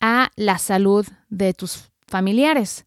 a 0.02 0.30
la 0.36 0.58
salud 0.58 1.08
de 1.30 1.54
tus 1.54 1.94
familiares. 2.06 2.86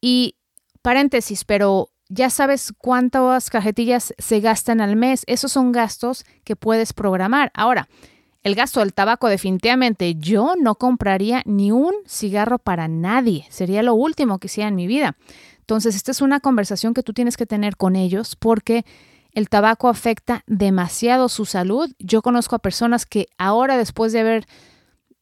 Y 0.00 0.36
paréntesis, 0.80 1.44
pero 1.44 1.90
ya 2.08 2.30
sabes 2.30 2.72
cuántas 2.78 3.50
cajetillas 3.50 4.14
se 4.16 4.38
gastan 4.38 4.80
al 4.80 4.94
mes. 4.94 5.24
Esos 5.26 5.50
son 5.50 5.72
gastos 5.72 6.24
que 6.44 6.54
puedes 6.54 6.92
programar. 6.92 7.50
Ahora, 7.52 7.88
el 8.42 8.54
gasto 8.54 8.80
del 8.80 8.94
tabaco 8.94 9.28
definitivamente 9.28 10.14
yo 10.14 10.54
no 10.58 10.76
compraría 10.76 11.42
ni 11.44 11.72
un 11.72 11.92
cigarro 12.06 12.58
para 12.58 12.88
nadie. 12.88 13.46
Sería 13.50 13.82
lo 13.82 13.94
último 13.94 14.38
que 14.38 14.46
hiciera 14.46 14.68
en 14.68 14.76
mi 14.76 14.86
vida. 14.86 15.16
Entonces, 15.58 15.94
esta 15.94 16.10
es 16.10 16.20
una 16.20 16.40
conversación 16.40 16.94
que 16.94 17.02
tú 17.02 17.12
tienes 17.12 17.36
que 17.36 17.46
tener 17.46 17.76
con 17.76 17.96
ellos 17.96 18.36
porque 18.36 18.84
el 19.32 19.48
tabaco 19.48 19.88
afecta 19.88 20.42
demasiado 20.46 21.28
su 21.28 21.44
salud. 21.44 21.90
Yo 21.98 22.22
conozco 22.22 22.56
a 22.56 22.60
personas 22.60 23.06
que 23.06 23.28
ahora 23.38 23.76
después 23.76 24.12
de 24.12 24.20
haber 24.20 24.46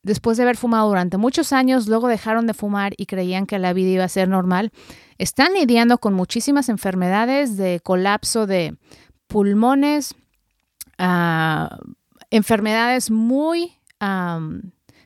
después 0.02 0.36
de 0.36 0.44
haber 0.44 0.56
fumado 0.56 0.88
durante 0.88 1.18
muchos 1.18 1.52
años, 1.52 1.86
luego 1.86 2.08
dejaron 2.08 2.46
de 2.46 2.54
fumar 2.54 2.94
y 2.96 3.06
creían 3.06 3.46
que 3.46 3.58
la 3.58 3.72
vida 3.72 3.90
iba 3.90 4.04
a 4.04 4.08
ser 4.08 4.28
normal, 4.28 4.72
están 5.18 5.52
lidiando 5.52 5.98
con 5.98 6.14
muchísimas 6.14 6.68
enfermedades 6.68 7.56
de 7.56 7.80
colapso 7.80 8.46
de 8.46 8.76
pulmones, 9.26 10.14
uh, 10.98 11.68
enfermedades 12.30 13.10
muy 13.10 13.78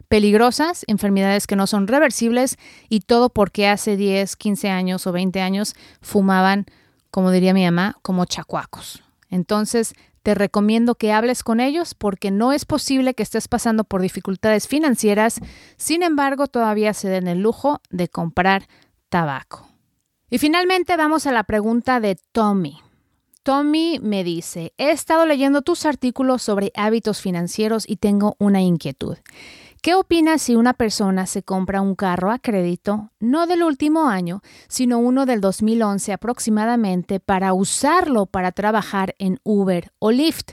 peligrosas, 0.09 0.85
enfermedades 0.89 1.47
que 1.47 1.57
no 1.57 1.67
son 1.67 1.87
reversibles 1.87 2.59
y 2.89 3.01
todo 3.01 3.31
porque 3.31 3.69
hace 3.69 3.97
10, 3.97 4.37
15 4.37 4.69
años 4.69 5.07
o 5.07 5.13
20 5.13 5.41
años 5.41 5.75
fumaban, 6.03 6.67
como 7.11 7.31
diría 7.31 7.55
mi 7.55 7.65
mamá, 7.65 7.97
como 8.03 8.27
chacuacos. 8.27 9.03
Entonces, 9.31 9.95
te 10.23 10.35
recomiendo 10.35 10.95
que 10.95 11.13
hables 11.13 11.43
con 11.43 11.61
ellos 11.61 11.95
porque 11.95 12.31
no 12.31 12.53
es 12.53 12.65
posible 12.65 13.15
que 13.15 13.23
estés 13.23 13.49
pasando 13.49 13.85
por 13.85 14.03
dificultades 14.03 14.69
financieras, 14.69 15.41
sin 15.77 16.03
embargo, 16.03 16.47
todavía 16.47 16.93
se 16.95 17.09
den 17.09 17.27
el 17.27 17.41
lujo 17.41 17.81
de 17.91 18.09
comprar 18.09 18.69
tabaco. 19.09 19.67
Y 20.31 20.39
finalmente 20.39 20.97
vamos 20.97 21.27
a 21.27 21.33
la 21.33 21.45
pregunta 21.45 22.01
de 22.01 22.17
Tommy. 22.33 22.79
Tommy 23.43 23.99
me 24.01 24.23
dice, 24.23 24.73
he 24.79 24.93
estado 24.93 25.27
leyendo 25.27 25.63
tus 25.63 25.85
artículos 25.85 26.43
sobre 26.43 26.71
hábitos 26.77 27.21
financieros 27.21 27.85
y 27.89 27.97
tengo 27.97 28.37
una 28.39 28.61
inquietud. 28.61 29.17
¿Qué 29.83 29.97
opinas 29.97 30.43
si 30.43 30.55
una 30.55 30.75
persona 30.75 31.27
se 31.27 31.43
compra 31.43 31.81
un 31.81 31.97
carro 31.97 32.31
a 32.31 32.39
crédito, 32.39 33.11
no 33.19 33.49
del 33.49 33.65
último 33.65 34.09
año, 34.09 34.43
sino 34.69 35.01
uno 35.01 35.27
del 35.27 35.41
2011 35.41 36.13
aproximadamente, 36.13 37.19
para 37.19 37.53
usarlo 37.53 38.27
para 38.27 38.53
trabajar 38.53 39.17
en 39.19 39.41
Uber 39.43 39.91
o 39.99 40.13
Lyft? 40.13 40.53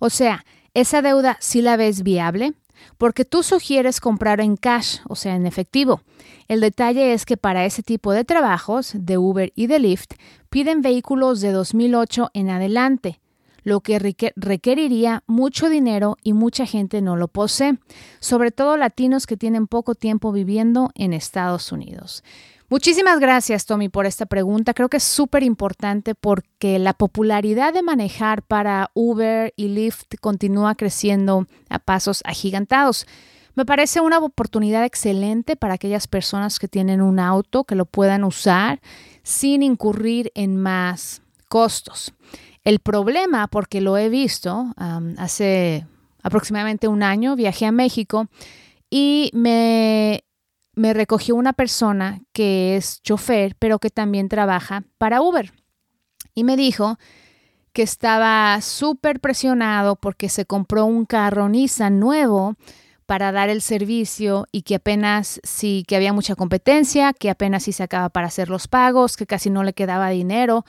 O 0.00 0.10
sea, 0.10 0.44
¿esa 0.74 1.02
deuda 1.02 1.36
sí 1.38 1.62
la 1.62 1.76
ves 1.76 2.02
viable? 2.02 2.54
Porque 2.98 3.24
tú 3.24 3.42
sugieres 3.42 4.00
comprar 4.00 4.40
en 4.40 4.56
cash, 4.56 4.98
o 5.08 5.16
sea, 5.16 5.34
en 5.34 5.46
efectivo. 5.46 6.00
El 6.48 6.60
detalle 6.60 7.12
es 7.12 7.24
que 7.26 7.36
para 7.36 7.64
ese 7.64 7.82
tipo 7.82 8.12
de 8.12 8.24
trabajos, 8.24 8.92
de 8.94 9.18
Uber 9.18 9.52
y 9.54 9.66
de 9.66 9.78
Lyft, 9.78 10.12
piden 10.50 10.82
vehículos 10.82 11.40
de 11.40 11.52
2008 11.52 12.30
en 12.34 12.50
adelante, 12.50 13.20
lo 13.62 13.80
que 13.80 13.98
requeriría 14.36 15.24
mucho 15.26 15.68
dinero 15.68 16.16
y 16.22 16.34
mucha 16.34 16.66
gente 16.66 17.02
no 17.02 17.16
lo 17.16 17.26
posee, 17.26 17.78
sobre 18.20 18.52
todo 18.52 18.76
latinos 18.76 19.26
que 19.26 19.36
tienen 19.36 19.66
poco 19.66 19.96
tiempo 19.96 20.30
viviendo 20.30 20.92
en 20.94 21.12
Estados 21.12 21.72
Unidos. 21.72 22.22
Muchísimas 22.68 23.20
gracias, 23.20 23.64
Tommy, 23.64 23.88
por 23.88 24.06
esta 24.06 24.26
pregunta. 24.26 24.74
Creo 24.74 24.88
que 24.88 24.96
es 24.96 25.04
súper 25.04 25.44
importante 25.44 26.16
porque 26.16 26.80
la 26.80 26.94
popularidad 26.94 27.72
de 27.72 27.82
manejar 27.82 28.42
para 28.42 28.90
Uber 28.92 29.52
y 29.56 29.68
Lyft 29.68 30.16
continúa 30.20 30.74
creciendo 30.74 31.46
a 31.68 31.78
pasos 31.78 32.22
agigantados. 32.24 33.06
Me 33.54 33.64
parece 33.64 34.00
una 34.00 34.18
oportunidad 34.18 34.84
excelente 34.84 35.54
para 35.54 35.74
aquellas 35.74 36.08
personas 36.08 36.58
que 36.58 36.66
tienen 36.66 37.00
un 37.00 37.20
auto 37.20 37.62
que 37.62 37.76
lo 37.76 37.86
puedan 37.86 38.24
usar 38.24 38.80
sin 39.22 39.62
incurrir 39.62 40.32
en 40.34 40.56
más 40.60 41.22
costos. 41.48 42.12
El 42.64 42.80
problema, 42.80 43.46
porque 43.46 43.80
lo 43.80 43.96
he 43.96 44.08
visto 44.08 44.74
hace 45.18 45.86
aproximadamente 46.20 46.88
un 46.88 47.04
año, 47.04 47.36
viajé 47.36 47.66
a 47.66 47.72
México 47.72 48.26
y 48.90 49.30
me 49.32 50.25
me 50.76 50.92
recogió 50.92 51.34
una 51.34 51.54
persona 51.54 52.20
que 52.32 52.76
es 52.76 53.02
chofer, 53.02 53.56
pero 53.58 53.78
que 53.78 53.90
también 53.90 54.28
trabaja 54.28 54.84
para 54.98 55.22
Uber. 55.22 55.52
Y 56.34 56.44
me 56.44 56.56
dijo 56.56 56.98
que 57.72 57.82
estaba 57.82 58.60
súper 58.60 59.20
presionado 59.20 59.96
porque 59.96 60.28
se 60.28 60.44
compró 60.44 60.84
un 60.84 61.06
carro 61.06 61.48
Nissan 61.48 61.98
nuevo 61.98 62.56
para 63.06 63.32
dar 63.32 63.48
el 63.48 63.62
servicio 63.62 64.46
y 64.52 64.62
que 64.62 64.74
apenas 64.74 65.40
sí, 65.44 65.84
que 65.88 65.96
había 65.96 66.12
mucha 66.12 66.34
competencia, 66.34 67.12
que 67.14 67.30
apenas 67.30 67.62
sí 67.62 67.72
se 67.72 67.82
acaba 67.82 68.10
para 68.10 68.26
hacer 68.26 68.50
los 68.50 68.68
pagos, 68.68 69.16
que 69.16 69.26
casi 69.26 69.48
no 69.48 69.62
le 69.62 69.72
quedaba 69.72 70.10
dinero. 70.10 70.66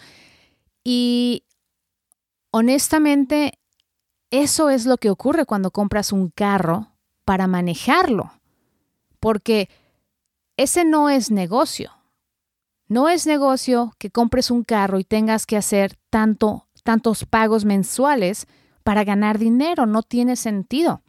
Y 0.84 1.44
honestamente, 2.52 3.60
eso 4.30 4.70
es 4.70 4.86
lo 4.86 4.98
que 4.98 5.10
ocurre 5.10 5.46
cuando 5.46 5.72
compras 5.72 6.14
un 6.14 6.30
carro 6.30 6.94
para 7.26 7.48
manejarlo. 7.48 8.32
Porque 9.20 9.68
ese 10.58 10.84
no 10.84 11.10
es 11.10 11.32
negocio. 11.32 11.92
No 12.88 13.10
es 13.10 13.28
negocio 13.28 13.94
que 14.00 14.10
compres 14.10 14.50
un 14.50 14.64
carro 14.64 15.00
y 15.00 15.04
tengas 15.04 15.46
que 15.46 15.58
hacer 15.58 15.98
tanto, 16.10 16.68
tantos 16.84 17.26
pagos 17.26 17.66
mensuales 17.66 18.48
para 18.84 19.04
ganar 19.04 19.38
dinero. 19.38 19.86
No 19.86 20.04
tiene 20.04 20.36
sentido. 20.36 21.04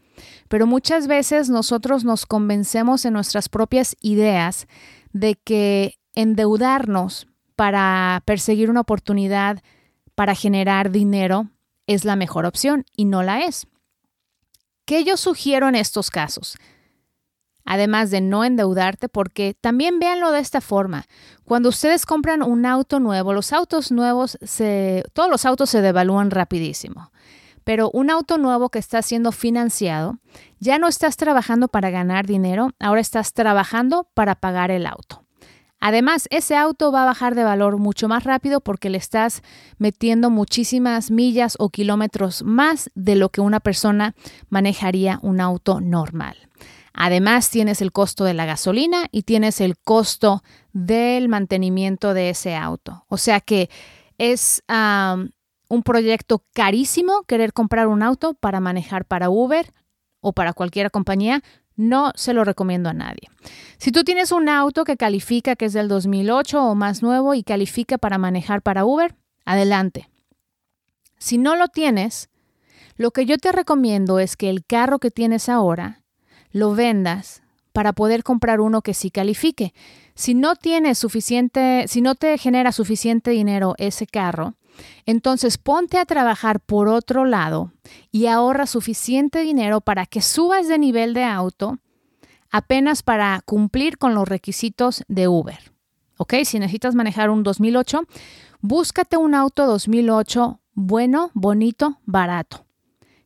Pero 0.49 0.67
muchas 0.67 1.07
veces 1.07 1.49
nosotros 1.49 2.05
nos 2.05 2.27
convencemos 2.27 3.05
en 3.05 3.13
nuestras 3.13 3.49
propias 3.49 3.97
ideas 4.01 4.67
de 5.13 5.37
que 5.37 5.95
endeudarnos 6.15 7.29
para 7.55 8.23
perseguir 8.25 8.71
una 8.71 8.81
oportunidad 8.81 9.63
para 10.15 10.35
generar 10.35 10.91
dinero 10.91 11.49
es 11.87 12.05
la 12.05 12.17
mejor 12.17 12.45
opción 12.45 12.85
y 12.97 13.05
no 13.05 13.23
la 13.23 13.41
es. 13.41 13.67
¿Qué 14.85 15.05
yo 15.05 15.17
sugiero 15.17 15.69
en 15.69 15.77
estos 15.77 16.11
casos? 16.11 16.57
Además 17.71 18.11
de 18.11 18.23
no 18.23 18.45
endeudarte, 18.45 19.11
porque 19.11 19.55
también 19.61 19.99
véanlo 19.99 20.33
de 20.33 20.41
esta 20.41 20.63
forma. 20.63 21.05
Cuando 21.45 21.69
ustedes 21.69 22.07
compran 22.07 22.43
un 22.43 22.65
auto 22.65 22.99
nuevo, 22.99 23.35
los 23.35 23.53
autos 23.53 23.93
nuevos, 23.93 24.39
se, 24.41 25.05
todos 25.13 25.29
los 25.29 25.45
autos 25.45 25.69
se 25.69 25.83
devalúan 25.83 26.31
rapidísimo. 26.31 27.13
Pero 27.65 27.91
un 27.93 28.09
auto 28.09 28.39
nuevo 28.39 28.71
que 28.71 28.79
está 28.79 29.03
siendo 29.03 29.33
financiado, 29.33 30.17
ya 30.59 30.79
no 30.79 30.89
estás 30.89 31.19
trabajando 31.19 31.69
para 31.69 31.91
ganar 31.91 32.25
dinero, 32.27 32.71
ahora 32.81 33.03
estás 33.03 33.35
trabajando 33.35 34.09
para 34.15 34.35
pagar 34.35 34.71
el 34.71 34.87
auto. 34.87 35.27
Además, 35.79 36.27
ese 36.31 36.57
auto 36.57 36.91
va 36.91 37.03
a 37.03 37.07
bajar 37.07 37.35
de 37.35 37.45
valor 37.45 37.77
mucho 37.77 38.09
más 38.09 38.25
rápido 38.25 38.63
porque 38.63 38.89
le 38.89 38.97
estás 38.97 39.43
metiendo 39.77 40.31
muchísimas 40.31 41.11
millas 41.11 41.55
o 41.59 41.69
kilómetros 41.69 42.43
más 42.45 42.89
de 42.95 43.15
lo 43.15 43.29
que 43.29 43.43
una 43.43 43.61
persona 43.61 44.15
manejaría 44.49 45.19
un 45.21 45.43
auto 45.43 45.83
normal. 45.83 46.49
Además, 47.01 47.49
tienes 47.49 47.81
el 47.81 47.93
costo 47.93 48.25
de 48.25 48.35
la 48.35 48.45
gasolina 48.45 49.07
y 49.13 49.23
tienes 49.23 49.61
el 49.61 49.79
costo 49.79 50.43
del 50.73 51.29
mantenimiento 51.29 52.13
de 52.13 52.31
ese 52.31 52.57
auto. 52.57 53.05
O 53.07 53.19
sea 53.19 53.41
que 53.41 53.71
es 54.19 54.65
un 54.67 55.83
proyecto 55.85 56.43
carísimo 56.53 57.23
querer 57.23 57.53
comprar 57.53 57.87
un 57.87 58.03
auto 58.03 58.35
para 58.35 58.59
manejar 58.59 59.05
para 59.05 59.31
Uber 59.31 59.73
o 60.19 60.33
para 60.33 60.55
cualquier 60.55 60.91
compañía. 60.91 61.41
No 61.77 62.11
se 62.17 62.35
lo 62.35 62.43
recomiendo 62.43 62.89
a 62.89 62.95
nadie. 62.95 63.31
Si 63.77 63.93
tú 63.93 64.03
tienes 64.03 64.33
un 64.33 64.49
auto 64.49 64.83
que 64.83 64.97
califica 64.97 65.55
que 65.55 65.67
es 65.67 65.75
del 65.75 65.87
2008 65.87 66.61
o 66.61 66.75
más 66.75 67.01
nuevo 67.01 67.33
y 67.35 67.45
califica 67.45 67.99
para 67.99 68.19
manejar 68.19 68.61
para 68.61 68.85
Uber, 68.85 69.15
adelante. 69.45 70.11
Si 71.17 71.39
no 71.39 71.55
lo 71.55 71.69
tienes, 71.69 72.29
lo 72.97 73.13
que 73.13 73.25
yo 73.25 73.39
te 73.39 73.53
recomiendo 73.53 74.19
es 74.19 74.37
que 74.37 74.51
el 74.51 74.65
carro 74.67 74.99
que 74.99 75.13
tienes 75.13 75.49
ahora 75.49 76.03
lo 76.53 76.75
vendas 76.75 77.43
para 77.73 77.93
poder 77.93 78.25
comprar 78.25 78.61
uno 78.61 78.83
que 78.83 78.95
sí 78.95 79.11
califique. 79.11 79.73
Si 80.15 80.35
no 80.35 80.57
tienes 80.57 80.99
suficiente, 80.99 81.85
si 81.87 82.01
no 82.01 82.15
te 82.15 82.37
genera 82.39 82.73
suficiente 82.73 83.31
dinero 83.31 83.75
ese 83.79 84.07
carro, 84.07 84.55
entonces 85.07 85.59
ponte 85.59 85.99
a 85.99 86.05
trabajar 86.05 86.61
por 86.61 86.89
otro 86.89 87.25
lado 87.25 87.73
y 88.11 88.27
ahorra 88.27 88.67
suficiente 88.67 89.41
dinero 89.41 89.81
para 89.81 90.07
que 90.07 90.23
subas 90.23 90.69
de 90.69 90.79
nivel 90.79 91.15
de 91.15 91.25
auto 91.25 91.79
apenas 92.51 93.03
para 93.03 93.41
cumplir 93.45 93.99
con 93.99 94.15
los 94.15 94.29
requisitos 94.29 95.05
de 95.09 95.29
Uber. 95.29 95.73
¿Ok? 96.17 96.35
Si 96.45 96.59
necesitas 96.59 96.95
manejar 96.95 97.31
un 97.31 97.43
2008, 97.43 98.03
búscate 98.61 99.17
un 99.17 99.35
auto 99.35 99.67
2008 99.67 100.61
bueno, 100.75 101.33
bonito, 101.35 101.99
barato. 102.05 102.68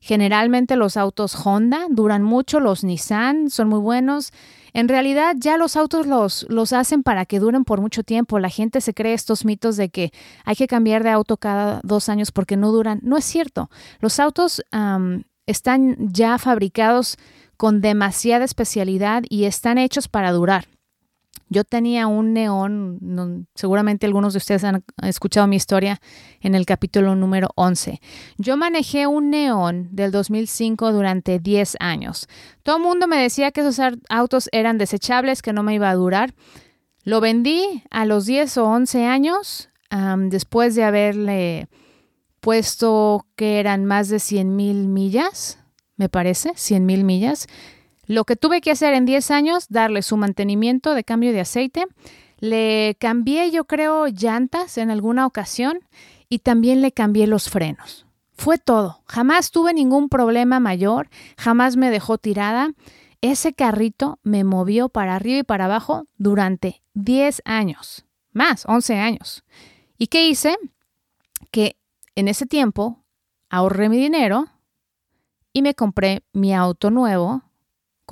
Generalmente 0.04 0.74
los 0.74 0.96
autos 0.96 1.36
Honda 1.46 1.86
duran 1.88 2.24
mucho, 2.24 2.58
los 2.58 2.82
Nissan 2.82 3.50
son 3.50 3.68
muy 3.68 3.78
buenos. 3.78 4.32
En 4.72 4.88
realidad 4.88 5.36
ya 5.38 5.56
los 5.56 5.76
autos 5.76 6.08
los, 6.08 6.44
los 6.48 6.72
hacen 6.72 7.04
para 7.04 7.24
que 7.24 7.38
duren 7.38 7.62
por 7.62 7.80
mucho 7.80 8.02
tiempo. 8.02 8.40
La 8.40 8.48
gente 8.48 8.80
se 8.80 8.94
cree 8.94 9.14
estos 9.14 9.44
mitos 9.44 9.76
de 9.76 9.90
que 9.90 10.12
hay 10.44 10.56
que 10.56 10.66
cambiar 10.66 11.04
de 11.04 11.10
auto 11.10 11.36
cada 11.36 11.80
dos 11.84 12.08
años 12.08 12.32
porque 12.32 12.56
no 12.56 12.72
duran. 12.72 12.98
No 13.04 13.16
es 13.16 13.24
cierto. 13.24 13.70
Los 14.00 14.18
autos 14.18 14.64
están 15.46 15.96
ya 16.12 16.36
fabricados 16.38 17.16
con 17.56 17.80
demasiada 17.80 18.44
especialidad 18.44 19.22
y 19.28 19.44
están 19.44 19.78
hechos 19.78 20.08
para 20.08 20.32
durar. 20.32 20.66
Yo 21.52 21.64
tenía 21.64 22.06
un 22.06 22.32
neón, 22.32 23.46
seguramente 23.54 24.06
algunos 24.06 24.32
de 24.32 24.38
ustedes 24.38 24.64
han 24.64 24.82
escuchado 25.02 25.46
mi 25.46 25.56
historia 25.56 26.00
en 26.40 26.54
el 26.54 26.64
capítulo 26.64 27.14
número 27.14 27.50
11. 27.56 28.00
Yo 28.38 28.56
manejé 28.56 29.06
un 29.06 29.28
neón 29.28 29.88
del 29.92 30.12
2005 30.12 30.92
durante 30.92 31.38
10 31.38 31.76
años. 31.78 32.26
Todo 32.62 32.78
el 32.78 32.82
mundo 32.82 33.06
me 33.06 33.18
decía 33.18 33.50
que 33.50 33.60
esos 33.60 33.78
autos 34.08 34.48
eran 34.50 34.78
desechables, 34.78 35.42
que 35.42 35.52
no 35.52 35.62
me 35.62 35.74
iba 35.74 35.90
a 35.90 35.94
durar. 35.94 36.34
Lo 37.04 37.20
vendí 37.20 37.82
a 37.90 38.06
los 38.06 38.24
10 38.24 38.56
o 38.56 38.64
11 38.64 39.04
años, 39.04 39.68
después 40.30 40.74
de 40.74 40.84
haberle 40.84 41.68
puesto 42.40 43.26
que 43.36 43.60
eran 43.60 43.84
más 43.84 44.08
de 44.08 44.20
100 44.20 44.56
mil 44.56 44.88
millas, 44.88 45.58
me 45.96 46.08
parece, 46.08 46.52
100 46.56 46.86
mil 46.86 47.04
millas. 47.04 47.46
Lo 48.06 48.24
que 48.24 48.36
tuve 48.36 48.60
que 48.60 48.70
hacer 48.70 48.94
en 48.94 49.04
10 49.04 49.30
años, 49.30 49.66
darle 49.68 50.02
su 50.02 50.16
mantenimiento 50.16 50.94
de 50.94 51.04
cambio 51.04 51.32
de 51.32 51.40
aceite. 51.40 51.86
Le 52.38 52.96
cambié, 52.98 53.50
yo 53.50 53.64
creo, 53.64 54.08
llantas 54.08 54.76
en 54.78 54.90
alguna 54.90 55.26
ocasión 55.26 55.80
y 56.28 56.40
también 56.40 56.82
le 56.82 56.92
cambié 56.92 57.26
los 57.26 57.48
frenos. 57.48 58.06
Fue 58.32 58.58
todo. 58.58 59.02
Jamás 59.06 59.52
tuve 59.52 59.72
ningún 59.72 60.08
problema 60.08 60.58
mayor, 60.58 61.08
jamás 61.36 61.76
me 61.76 61.90
dejó 61.90 62.18
tirada. 62.18 62.72
Ese 63.20 63.52
carrito 63.52 64.18
me 64.24 64.42
movió 64.42 64.88
para 64.88 65.14
arriba 65.14 65.38
y 65.38 65.42
para 65.44 65.66
abajo 65.66 66.08
durante 66.16 66.82
10 66.94 67.42
años, 67.44 68.04
más, 68.32 68.64
11 68.66 68.96
años. 68.98 69.44
¿Y 69.96 70.08
qué 70.08 70.26
hice? 70.26 70.56
Que 71.52 71.76
en 72.16 72.26
ese 72.26 72.46
tiempo 72.46 73.04
ahorré 73.48 73.88
mi 73.88 73.96
dinero 73.96 74.46
y 75.52 75.62
me 75.62 75.74
compré 75.74 76.24
mi 76.32 76.52
auto 76.52 76.90
nuevo 76.90 77.44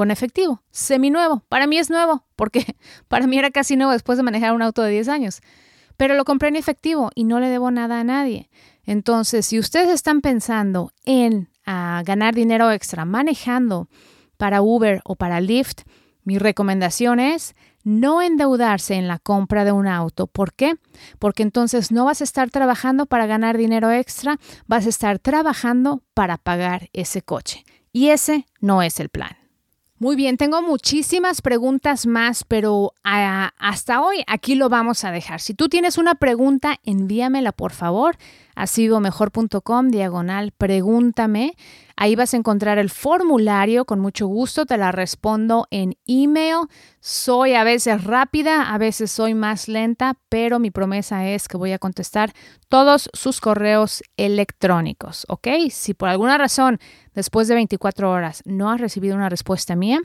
con 0.01 0.11
efectivo, 0.11 0.63
seminuevo. 0.71 1.45
Para 1.51 1.67
mí 1.67 1.77
es 1.77 1.91
nuevo, 1.91 2.25
porque 2.35 2.65
para 3.09 3.27
mí 3.27 3.39
era 3.39 3.51
casi 3.51 3.77
nuevo 3.77 3.93
después 3.93 4.17
de 4.17 4.23
manejar 4.23 4.55
un 4.55 4.63
auto 4.63 4.81
de 4.81 4.93
10 4.93 5.09
años. 5.09 5.43
Pero 5.99 6.15
lo 6.15 6.25
compré 6.25 6.49
en 6.49 6.57
efectivo 6.57 7.11
y 7.15 7.25
no 7.25 7.39
le 7.39 7.51
debo 7.51 7.71
nada 7.71 8.01
a 8.01 8.05
nadie. 8.05 8.49
Entonces, 8.83 9.45
si 9.45 9.59
ustedes 9.59 9.91
están 9.91 10.23
pensando 10.23 10.95
en 11.05 11.51
ah, 11.67 12.03
ganar 12.07 12.35
dinero 12.35 12.71
extra 12.71 13.05
manejando 13.05 13.89
para 14.39 14.63
Uber 14.63 15.03
o 15.05 15.17
para 15.17 15.39
Lyft, 15.39 15.83
mi 16.25 16.39
recomendación 16.39 17.21
es 17.21 17.55
no 17.85 18.23
endeudarse 18.23 18.95
en 18.95 19.07
la 19.07 19.19
compra 19.19 19.67
de 19.67 19.73
un 19.73 19.87
auto. 19.87 20.29
¿Por 20.29 20.55
qué? 20.55 20.77
Porque 21.19 21.43
entonces 21.43 21.93
no 21.93 22.07
vas 22.07 22.23
a 22.23 22.25
estar 22.25 22.49
trabajando 22.49 23.05
para 23.05 23.27
ganar 23.27 23.59
dinero 23.59 23.91
extra, 23.91 24.39
vas 24.67 24.87
a 24.87 24.89
estar 24.89 25.19
trabajando 25.19 26.03
para 26.15 26.39
pagar 26.39 26.89
ese 26.95 27.21
coche. 27.21 27.67
Y 27.93 28.09
ese 28.09 28.47
no 28.63 28.81
es 28.81 28.99
el 28.99 29.11
plan. 29.11 29.40
Muy 30.03 30.17
bien, 30.17 30.39
tengo 30.39 30.63
muchísimas 30.63 31.43
preguntas 31.43 32.07
más, 32.07 32.43
pero 32.45 32.95
ah, 33.05 33.53
hasta 33.59 34.01
hoy 34.01 34.25
aquí 34.27 34.55
lo 34.55 34.71
vamos 34.71 35.05
a 35.05 35.11
dejar. 35.11 35.43
Si 35.43 35.53
tú 35.53 35.69
tienes 35.69 35.99
una 35.99 36.15
pregunta, 36.15 36.81
envíamela 36.85 37.53
por 37.53 37.73
favor 37.73 38.17
a 38.55 38.67
diagonal 39.91 40.53
pregúntame. 40.57 41.55
Ahí 42.03 42.17
vas 42.17 42.33
a 42.33 42.39
encontrar 42.39 42.79
el 42.79 42.89
formulario, 42.89 43.85
con 43.85 44.01
mucho 44.01 44.27
gusto 44.27 44.65
te 44.65 44.79
la 44.79 44.91
respondo 44.91 45.67
en 45.71 45.99
email. 46.07 46.61
Soy 47.01 47.53
a 47.53 47.63
veces 47.63 48.05
rápida, 48.05 48.73
a 48.73 48.79
veces 48.79 49.11
soy 49.11 49.35
más 49.35 49.69
lenta, 49.69 50.17
pero 50.31 50.59
mi 50.59 50.71
promesa 50.71 51.29
es 51.29 51.47
que 51.47 51.59
voy 51.59 51.73
a 51.73 51.79
contestar 51.79 52.33
todos 52.71 53.11
sus 53.13 53.43
correos 53.43 54.03
electrónicos, 54.17 55.27
¿ok? 55.29 55.49
Si 55.69 55.93
por 55.93 56.09
alguna 56.09 56.39
razón 56.39 56.79
después 57.13 57.49
de 57.49 57.57
24 57.57 58.11
horas 58.11 58.43
no 58.47 58.71
has 58.71 58.81
recibido 58.81 59.15
una 59.15 59.29
respuesta 59.29 59.77
mía, 59.77 60.01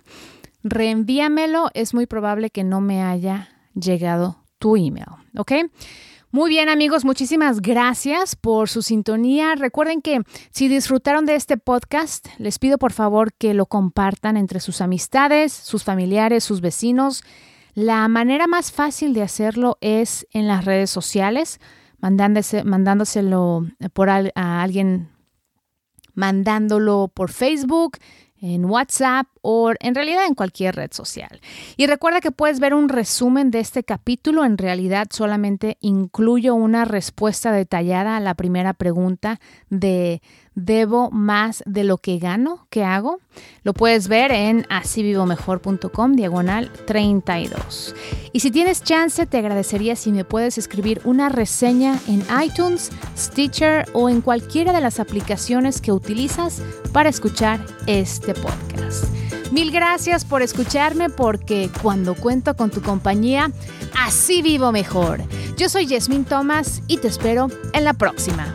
reenvíamelo, 0.63 1.69
es 1.73 1.93
muy 1.93 2.07
probable 2.07 2.49
que 2.49 2.65
no 2.65 2.81
me 2.81 3.03
haya 3.03 3.47
llegado 3.73 4.43
tu 4.59 4.75
email, 4.75 5.07
¿ok? 5.37 5.53
Muy 6.35 6.49
bien 6.49 6.67
amigos, 6.67 7.05
muchísimas 7.05 7.61
gracias 7.61 8.35
por 8.35 8.67
su 8.67 8.81
sintonía. 8.81 9.55
Recuerden 9.55 10.01
que 10.01 10.19
si 10.51 10.67
disfrutaron 10.67 11.25
de 11.25 11.35
este 11.35 11.55
podcast, 11.55 12.27
les 12.39 12.59
pido 12.59 12.77
por 12.77 12.91
favor 12.91 13.31
que 13.31 13.53
lo 13.53 13.67
compartan 13.67 14.35
entre 14.35 14.59
sus 14.59 14.81
amistades, 14.81 15.53
sus 15.53 15.85
familiares, 15.85 16.43
sus 16.43 16.59
vecinos. 16.59 17.23
La 17.73 18.05
manera 18.09 18.47
más 18.47 18.73
fácil 18.73 19.13
de 19.13 19.21
hacerlo 19.21 19.77
es 19.79 20.27
en 20.31 20.45
las 20.45 20.65
redes 20.65 20.89
sociales, 20.89 21.61
mandándoselo 22.01 23.65
por 23.93 24.09
a 24.09 24.61
alguien, 24.61 25.07
mandándolo 26.15 27.09
por 27.15 27.31
Facebook, 27.31 27.97
en 28.41 28.65
WhatsApp 28.65 29.27
o 29.41 29.71
en 29.79 29.95
realidad 29.95 30.25
en 30.27 30.35
cualquier 30.35 30.75
red 30.75 30.91
social. 30.91 31.41
Y 31.77 31.87
recuerda 31.87 32.21
que 32.21 32.31
puedes 32.31 32.59
ver 32.59 32.73
un 32.73 32.89
resumen 32.89 33.51
de 33.51 33.59
este 33.59 33.83
capítulo. 33.83 34.43
En 34.43 34.57
realidad 34.57 35.07
solamente 35.09 35.77
incluyo 35.81 36.55
una 36.55 36.85
respuesta 36.85 37.51
detallada 37.51 38.17
a 38.17 38.19
la 38.19 38.33
primera 38.35 38.73
pregunta 38.73 39.39
de 39.69 40.21
debo 40.55 41.11
más 41.11 41.61
de 41.65 41.83
lo 41.83 41.97
que 41.97 42.17
gano, 42.17 42.65
¿qué 42.69 42.83
hago? 42.83 43.19
Lo 43.63 43.73
puedes 43.73 44.07
ver 44.07 44.31
en 44.31 44.65
asivivomejor.com 44.69 46.13
diagonal 46.13 46.71
32. 46.85 47.93
Y 48.31 48.39
si 48.39 48.51
tienes 48.51 48.81
chance, 48.81 49.25
te 49.25 49.37
agradecería 49.37 49.95
si 49.95 50.11
me 50.11 50.23
puedes 50.23 50.57
escribir 50.57 51.01
una 51.03 51.29
reseña 51.29 51.99
en 52.07 52.23
iTunes, 52.43 52.91
Stitcher 53.17 53.85
o 53.93 54.09
en 54.09 54.21
cualquiera 54.21 54.71
de 54.73 54.81
las 54.81 54.99
aplicaciones 54.99 55.81
que 55.81 55.91
utilizas 55.91 56.61
para 56.91 57.09
escuchar 57.09 57.63
este 57.85 58.33
podcast. 58.33 59.05
Mil 59.51 59.71
gracias 59.71 60.25
por 60.25 60.41
escucharme 60.41 61.09
porque 61.09 61.69
cuando 61.81 62.15
cuento 62.15 62.55
con 62.55 62.71
tu 62.71 62.81
compañía, 62.81 63.51
así 63.97 64.41
vivo 64.41 64.71
mejor. 64.71 65.21
Yo 65.55 65.69
soy 65.69 65.85
Yasmín 65.85 66.25
Thomas 66.25 66.81
y 66.87 66.97
te 66.97 67.07
espero 67.07 67.47
en 67.73 67.83
la 67.83 67.93
próxima. 67.93 68.53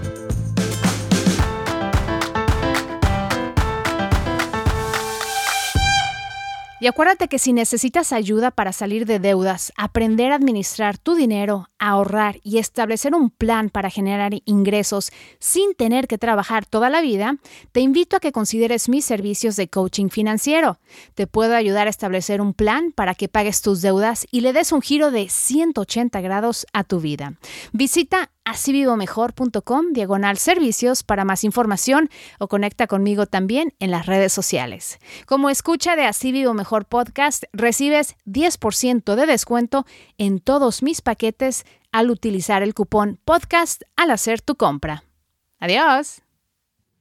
Y 6.83 6.87
acuérdate 6.87 7.29
que 7.29 7.39
si 7.39 7.53
necesitas 7.53 8.11
ayuda 8.11 8.51
para 8.51 8.73
salir 8.73 9.05
de 9.05 9.19
deudas, 9.19 9.71
aprender 9.77 10.33
a 10.33 10.37
administrar 10.37 10.97
tu 10.97 11.15
dinero, 11.15 11.69
ahorrar 11.79 12.41
y 12.43 12.57
establecer 12.57 13.15
un 13.15 13.29
plan 13.29 13.69
para 13.69 13.91
generar 13.91 14.33
ingresos 14.47 15.13
sin 15.39 15.75
tener 15.75 16.09
que 16.09 16.17
trabajar 16.17 16.65
toda 16.65 16.89
la 16.89 17.03
vida, 17.03 17.37
te 17.73 17.81
invito 17.81 18.17
a 18.17 18.21
que 18.21 18.33
consideres 18.33 18.89
mis 18.89 19.05
servicios 19.05 19.57
de 19.57 19.69
coaching 19.69 20.09
financiero. 20.09 20.79
Te 21.15 21.27
puedo 21.27 21.55
ayudar 21.55 21.87
a 21.87 21.91
establecer 21.91 22.41
un 22.41 22.55
plan 22.55 22.93
para 22.93 23.15
que 23.15 23.29
pagues 23.29 23.61
tus 23.61 23.83
deudas 23.83 24.27
y 24.31 24.41
le 24.41 24.55
des 24.55 24.73
un 24.73 24.81
giro 24.81 25.11
de 25.11 25.29
180 25.29 26.19
grados 26.23 26.67
a 26.73 26.85
tu 26.85 26.99
vida. 26.99 27.35
Visita 27.73 28.31
asivivomejor.com 28.51 29.93
diagonal 29.93 30.37
servicios 30.37 31.03
para 31.03 31.25
más 31.25 31.45
información 31.45 32.11
o 32.39 32.49
conecta 32.49 32.87
conmigo 32.87 33.27
también 33.27 33.75
en 33.79 33.91
las 33.91 34.07
redes 34.07 34.33
sociales. 34.33 34.99
Como 35.27 35.51
escucha 35.51 35.97
de 35.97 36.05
Así 36.05 36.33
Vivo 36.33 36.53
Mejor 36.53 36.85
Podcast, 36.87 37.45
recibes 37.53 38.17
10% 38.27 39.15
de 39.15 39.27
descuento 39.27 39.87
en 40.19 40.41
todos 40.41 40.83
mis 40.83 41.01
paquetes 41.01 41.65
al 41.93 42.11
utilizar 42.11 42.63
el 42.63 42.75
cupón 42.75 43.19
podcast 43.25 43.83
al 43.97 44.11
hacer 44.11 44.41
tu 44.41 44.57
compra. 44.57 45.05
Adiós. 45.59 46.23